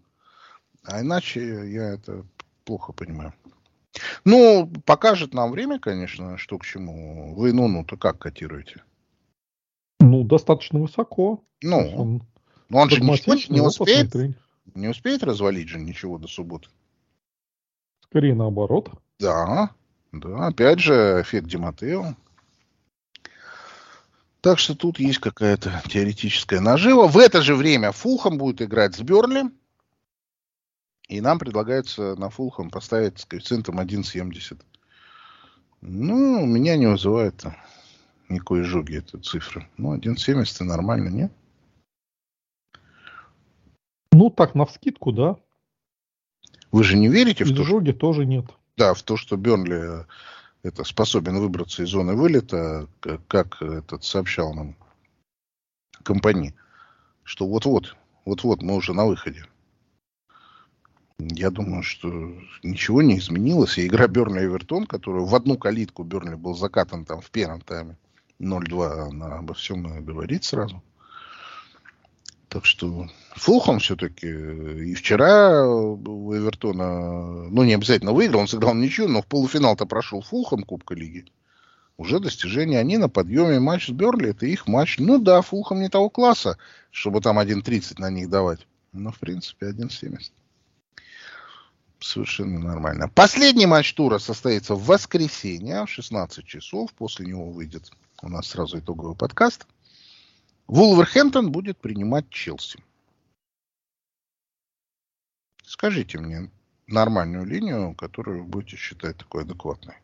А 0.83 1.01
иначе 1.01 1.71
я 1.71 1.93
это 1.93 2.25
плохо 2.63 2.93
понимаю. 2.93 3.33
Ну, 4.23 4.71
покажет 4.85 5.33
нам 5.33 5.51
время, 5.51 5.79
конечно, 5.79 6.37
что 6.37 6.57
к 6.57 6.65
чему. 6.65 7.33
Вы 7.35 7.53
ну-ну-то 7.53 7.97
как 7.97 8.19
котируете? 8.19 8.83
Ну, 9.99 10.23
достаточно 10.23 10.79
высоко. 10.79 11.43
Ну, 11.61 11.77
он, 11.95 12.21
но 12.69 12.79
он 12.79 12.89
же 12.89 13.01
ничего 13.01 13.35
не 13.49 13.61
успеет, 13.61 14.13
не 14.75 14.87
успеет 14.87 15.23
развалить 15.23 15.69
же 15.69 15.79
ничего 15.79 16.17
до 16.17 16.27
субботы. 16.27 16.69
Скорее 18.01 18.35
наоборот. 18.35 18.91
Да, 19.19 19.71
да, 20.11 20.47
опять 20.47 20.79
же, 20.79 21.21
эффект 21.21 21.47
Диматео. 21.47 22.15
Так 24.41 24.59
что 24.59 24.75
тут 24.75 24.99
есть 24.99 25.19
какая-то 25.19 25.81
теоретическая 25.87 26.59
нажива. 26.59 27.07
В 27.07 27.17
это 27.17 27.41
же 27.41 27.55
время 27.55 27.91
Фулхам 27.91 28.37
будет 28.37 28.61
играть 28.61 28.95
с 28.95 29.01
Берли. 29.01 29.45
И 31.07 31.21
нам 31.21 31.39
предлагается 31.39 32.15
на 32.15 32.29
Фулхам 32.29 32.69
поставить 32.69 33.19
с 33.19 33.25
коэффициентом 33.25 33.79
1,70. 33.79 34.61
Ну, 35.81 36.45
меня 36.45 36.77
не 36.77 36.87
вызывает 36.87 37.43
никакой 38.29 38.63
жуги 38.63 38.97
эта 38.97 39.19
цифра. 39.19 39.67
Ну, 39.77 39.97
1,70 39.97 40.63
нормально, 40.63 41.09
нет? 41.09 41.31
Ну, 44.11 44.29
так, 44.29 44.55
на 44.55 44.65
вскидку, 44.65 45.11
да. 45.11 45.37
Вы 46.71 46.83
же 46.83 46.97
не 46.97 47.07
верите 47.07 47.45
в 47.45 47.55
то, 47.55 47.63
жоги 47.63 47.91
что... 47.91 47.99
тоже 47.99 48.25
нет. 48.25 48.45
Да, 48.77 48.93
в 48.93 49.03
то, 49.03 49.15
что 49.15 49.37
Бернли 49.37 50.01
э, 50.01 50.05
это 50.63 50.83
способен 50.83 51.39
выбраться 51.39 51.83
из 51.83 51.89
зоны 51.89 52.15
вылета, 52.15 52.87
как 53.27 53.61
этот 53.61 54.03
сообщал 54.03 54.53
нам 54.53 54.75
компании, 56.03 56.53
что 57.23 57.47
вот-вот, 57.47 57.95
вот-вот 58.25 58.61
мы 58.61 58.75
уже 58.75 58.93
на 58.93 59.05
выходе. 59.05 59.45
Я 61.17 61.49
думаю, 61.49 61.83
что 61.83 62.09
ничего 62.61 63.01
не 63.01 63.17
изменилось. 63.19 63.77
И 63.77 63.87
игра 63.87 64.07
Бернли 64.07 64.45
Эвертон, 64.45 64.85
которую 64.85 65.25
в 65.25 65.33
одну 65.33 65.57
калитку 65.57 66.03
Бернли 66.03 66.35
был 66.35 66.55
закатан 66.55 67.05
там 67.05 67.21
в 67.21 67.31
первом 67.31 67.61
тайме 67.61 67.97
0-2, 68.41 69.09
она 69.09 69.37
обо 69.37 69.53
всем 69.53 70.03
говорит 70.03 70.43
сразу. 70.43 70.83
Так 72.49 72.65
что 72.65 73.07
Фулхам 73.35 73.79
все-таки 73.79 74.27
и 74.27 74.93
вчера 74.93 75.67
у 75.67 76.35
Эвертона, 76.35 77.49
ну, 77.49 77.63
не 77.63 77.73
обязательно 77.73 78.13
выиграл, 78.13 78.41
он 78.41 78.47
сыграл 78.47 78.73
ничью, 78.75 79.07
но 79.07 79.21
в 79.21 79.27
полуфинал-то 79.27 79.85
прошел 79.85 80.21
Фулхам 80.21 80.63
Кубка 80.63 80.93
Лиги. 80.93 81.25
Уже 81.97 82.19
достижение. 82.19 82.79
Они 82.79 82.97
на 82.97 83.07
подъеме. 83.07 83.59
Матч 83.59 83.87
с 83.87 83.91
Берли, 83.91 84.29
это 84.29 84.45
их 84.45 84.67
матч. 84.67 84.97
Ну 84.99 85.17
да, 85.17 85.41
Фулхам 85.41 85.79
не 85.79 85.89
того 85.89 86.09
класса, 86.09 86.57
чтобы 86.91 87.21
там 87.21 87.39
1.30 87.39 87.95
на 87.99 88.09
них 88.09 88.29
давать. 88.29 88.67
Но, 88.91 89.11
в 89.11 89.19
принципе, 89.19 89.67
1.70. 89.67 90.31
Совершенно 91.99 92.59
нормально. 92.59 93.09
Последний 93.09 93.65
матч 93.65 93.93
тура 93.93 94.19
состоится 94.19 94.75
в 94.75 94.85
воскресенье 94.85 95.85
в 95.85 95.89
16 95.89 96.45
часов. 96.45 96.93
После 96.93 97.25
него 97.25 97.49
выйдет 97.49 97.89
у 98.21 98.29
нас 98.29 98.47
сразу 98.47 98.79
итоговый 98.79 99.15
подкаст. 99.15 99.65
Вулверхэмптон 100.67 101.51
будет 101.51 101.77
принимать 101.77 102.29
Челси. 102.29 102.83
Скажите 105.63 106.19
мне 106.19 106.49
нормальную 106.87 107.45
линию, 107.45 107.95
которую 107.95 108.43
вы 108.43 108.49
будете 108.49 108.77
считать 108.77 109.17
такой 109.17 109.43
адекватной. 109.43 109.95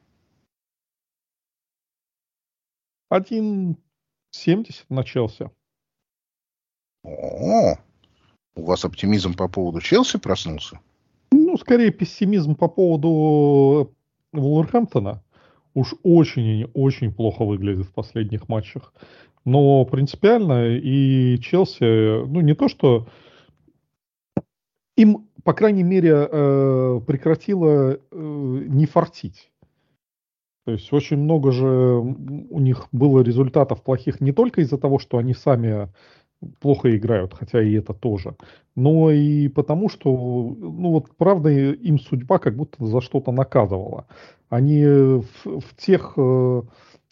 1,70 3.12 3.76
на 4.90 5.04
Челси. 5.04 5.50
О, 7.04 7.76
у 8.56 8.64
вас 8.64 8.86
оптимизм 8.86 9.34
по 9.34 9.48
поводу 9.48 9.82
Челси 9.82 10.20
проснулся? 10.20 10.80
Ну, 11.32 11.58
скорее 11.58 11.92
пессимизм 11.92 12.56
по 12.56 12.68
поводу 12.68 13.96
Вулверхэмптона. 14.32 15.24
Уж 15.74 15.96
очень 16.04 16.46
и 16.46 16.68
очень 16.74 17.14
плохо 17.14 17.46
выглядит 17.46 17.88
в 17.88 17.94
последних 17.94 18.50
матчах. 18.50 18.94
Но 19.46 19.86
принципиально 19.86 20.76
и 20.78 21.40
Челси, 21.40 22.26
ну 22.28 22.42
не 22.42 22.54
то 22.54 22.68
что 22.68 23.08
им, 24.96 25.28
по 25.44 25.54
крайней 25.54 25.84
мере, 25.84 26.28
э, 26.30 27.02
прекратило 27.08 27.94
э, 27.94 27.98
не 28.12 28.86
фартить. 28.86 29.52
То 30.66 30.74
есть 30.74 30.94
очень 30.94 31.18
много 31.18 31.52
же 31.52 31.68
у 31.68 32.60
них 32.60 32.88
было 32.92 33.22
результатов 33.22 33.84
плохих 33.84 34.22
не 34.22 34.32
только 34.32 34.62
из-за 34.62 34.78
того, 34.78 35.00
что 35.00 35.18
они 35.18 35.34
сами 35.34 35.90
плохо 36.60 36.96
играют, 36.96 37.34
хотя 37.34 37.62
и 37.62 37.74
это 37.74 37.94
тоже, 37.94 38.36
но 38.76 39.12
и 39.12 39.48
потому, 39.48 39.90
что, 39.90 40.10
ну 40.10 40.92
вот, 40.92 41.16
правда, 41.18 41.50
им 41.50 42.00
судьба 42.00 42.40
как 42.40 42.56
будто 42.56 42.86
за 42.86 43.02
что-то 43.02 43.32
наказывала. 43.32 44.08
Они 44.50 44.84
в, 44.84 45.26
в 45.46 45.76
тех 45.78 46.14
э, 46.18 46.62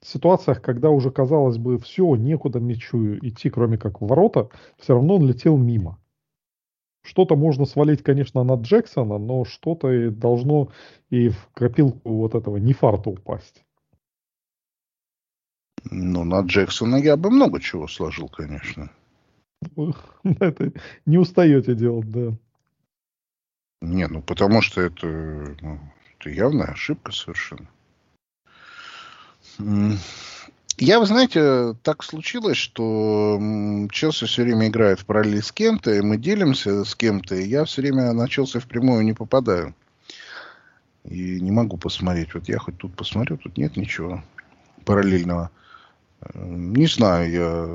ситуациях, 0.01 0.62
когда 0.62 0.89
уже 0.89 1.12
казалось 1.12 1.57
бы, 1.57 1.77
все, 1.77 2.15
некуда 2.15 2.59
мячу 2.59 3.17
идти, 3.17 3.49
кроме 3.49 3.77
как 3.77 4.01
в 4.01 4.07
ворота, 4.07 4.49
все 4.77 4.93
равно 4.93 5.15
он 5.15 5.27
летел 5.27 5.57
мимо. 5.57 5.99
Что-то 7.01 7.35
можно 7.35 7.65
свалить, 7.65 8.03
конечно, 8.03 8.43
на 8.43 8.55
Джексона, 8.55 9.17
но 9.17 9.45
что-то 9.45 9.91
и 9.91 10.09
должно 10.09 10.69
и 11.09 11.29
в 11.29 11.49
копилку 11.53 12.17
вот 12.17 12.35
этого 12.35 12.57
нефарта 12.57 13.09
упасть. 13.09 13.63
Ну, 15.89 16.23
на 16.23 16.41
Джексона 16.41 16.97
я 16.97 17.15
бы 17.15 17.29
много 17.31 17.62
чего 17.62 17.88
сложил, 17.88 18.27
конечно. 18.27 18.91
Это 20.23 20.71
не 21.05 21.17
устаете 21.17 21.73
делать, 21.73 22.09
да. 22.09 22.38
Не, 23.81 24.07
ну 24.07 24.21
потому 24.21 24.62
что 24.62 24.81
это, 24.81 25.07
ну, 25.07 25.79
это 26.17 26.29
явная 26.29 26.67
ошибка 26.67 27.12
совершенно. 27.12 27.69
Я, 30.78 31.00
вы 31.00 31.06
знаете, 31.06 31.76
так 31.84 32.04
случилось, 32.04 32.56
что 32.56 33.38
Челси 33.91 34.26
все 34.28 34.43
время 34.43 34.67
играет 34.69 35.02
в 35.02 35.06
параллели 35.06 35.41
с 35.41 35.52
кем-то, 35.52 35.93
и 35.93 36.02
мы 36.02 36.17
делимся 36.17 36.86
с 36.86 36.95
кем-то, 36.95 37.36
и 37.36 37.45
я 37.45 37.65
все 37.65 37.82
время 37.82 38.13
на 38.13 38.30
Челси 38.30 38.60
впрямую 38.60 39.04
не 39.04 39.12
попадаю. 39.13 39.76
И 41.04 41.41
не 41.41 41.52
могу 41.52 41.78
посмотреть. 41.78 42.34
Вот 42.34 42.48
я 42.48 42.60
хоть 42.60 42.78
тут 42.78 42.95
посмотрю, 42.95 43.38
тут 43.38 43.58
нет 43.58 43.76
ничего 43.76 44.24
параллельного. 44.86 45.52
Не 46.34 46.88
знаю, 46.88 47.32
я, 47.32 47.65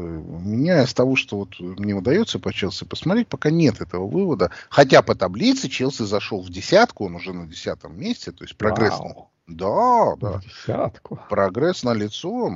меня 0.41 0.83
из 0.85 0.95
того, 0.95 1.17
что 1.17 1.39
вот 1.39 1.59
мне 1.61 1.95
удается 1.95 2.39
по 2.39 2.53
Челси 2.53 2.85
посмотреть, 2.85 3.29
пока 3.29 3.51
нет 3.51 3.81
этого 3.81 4.07
вывода. 4.07 4.51
Хотя 4.71 5.03
по 5.03 5.15
таблице 5.15 5.69
Челси 5.69 6.03
зашел 6.03 6.43
в 6.43 6.51
десятку, 6.51 7.07
он 7.07 7.17
уже 7.17 7.33
на 7.33 7.47
десятом 7.47 7.99
месте, 7.99 8.33
то 8.33 8.45
есть 8.45 8.57
прогресс 8.57 8.99
Вау. 8.99 9.31
Да, 9.47 10.17
да. 10.17 10.41
Десятку. 10.41 11.21
Прогресс 11.29 11.83
на 11.83 11.93
лицо. 11.93 12.49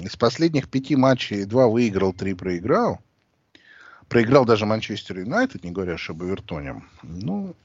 Из 0.00 0.16
последних 0.16 0.68
пяти 0.68 0.94
матчей 0.94 1.44
два 1.44 1.66
выиграл, 1.66 2.12
три 2.12 2.34
проиграл. 2.34 3.00
Проиграл 4.08 4.44
даже 4.44 4.66
Манчестер 4.66 5.18
Юнайтед, 5.18 5.64
не 5.64 5.72
говоря 5.72 5.96
об 6.08 6.22
Эвертоне. 6.22 6.84
Ну, 7.02 7.56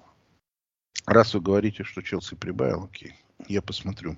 раз 1.05 1.35
вы 1.35 1.41
говорите, 1.41 1.83
что 1.83 2.01
Челси 2.01 2.35
прибавил, 2.35 2.85
окей, 2.85 3.15
я 3.47 3.61
посмотрю 3.61 4.17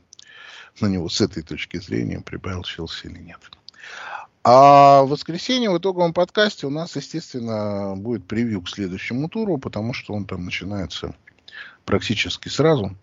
на 0.80 0.88
него 0.88 1.10
с 1.10 1.20
этой 1.20 1.44
точки 1.44 1.78
зрения, 1.78 2.22
прибавил 2.22 2.64
Челси 2.64 3.08
или 3.08 3.20
нет. 3.20 3.40
А 4.46 5.04
в 5.04 5.10
воскресенье 5.10 5.70
в 5.70 5.78
итоговом 5.78 6.14
подкасте 6.14 6.68
у 6.68 6.70
нас, 6.70 6.96
естественно, 6.96 7.96
будет 7.96 8.26
превью 8.26 8.62
к 8.62 8.70
следующему 8.70 9.28
туру, 9.28 9.58
потому 9.58 9.94
что 9.94 10.14
он 10.14 10.26
там 10.26 10.46
начинается 10.46 11.16
практически 11.86 12.48
сразу. 12.50 12.96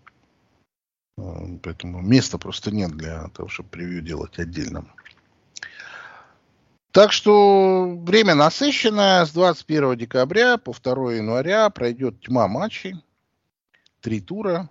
Э, 1.21 1.57
поэтому 1.61 2.01
места 2.01 2.37
просто 2.37 2.71
нет 2.71 2.91
для 2.91 3.27
того, 3.29 3.49
чтобы 3.49 3.69
превью 3.69 4.01
делать 4.01 4.39
отдельно. 4.39 4.85
Так 6.91 7.13
что 7.13 7.97
время 8.03 8.35
насыщенное. 8.35 9.25
С 9.25 9.31
21 9.31 9.97
декабря 9.97 10.57
по 10.57 10.73
2 10.73 11.13
января 11.13 11.69
пройдет 11.69 12.19
тьма 12.21 12.47
матчей. 12.47 12.95
Три 14.01 14.19
тура, 14.19 14.69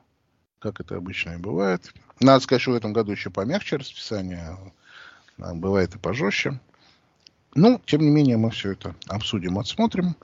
как 0.58 0.80
это 0.80 0.96
обычно 0.96 1.30
и 1.30 1.36
бывает. 1.36 1.92
Надо 2.20 2.42
сказать, 2.42 2.62
что 2.62 2.72
в 2.72 2.74
этом 2.74 2.92
году 2.92 3.12
еще 3.12 3.30
помягче 3.30 3.76
расписание. 3.76 4.58
Бывает 5.38 5.94
и 5.94 5.98
пожестче. 5.98 6.60
Ну, 7.54 7.80
тем 7.86 8.02
не 8.02 8.10
менее, 8.10 8.36
мы 8.36 8.50
все 8.50 8.72
это 8.72 8.94
обсудим, 9.08 9.58
отсмотрим. 9.58 10.14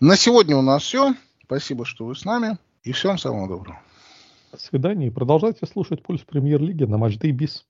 На 0.00 0.16
сегодня 0.16 0.56
у 0.56 0.62
нас 0.62 0.82
все. 0.82 1.14
Спасибо, 1.44 1.84
что 1.84 2.06
вы 2.06 2.16
с 2.16 2.24
нами. 2.24 2.58
И 2.82 2.92
всем 2.92 3.16
самого 3.16 3.48
доброго. 3.48 3.80
Свидания 4.56 5.08
и 5.08 5.10
продолжайте 5.10 5.66
слушать 5.66 6.02
пульс 6.02 6.22
премьер-лиги 6.22 6.84
на 6.84 6.98
Матч 6.98 7.16
Day 7.18 7.32
Bis. 7.32 7.62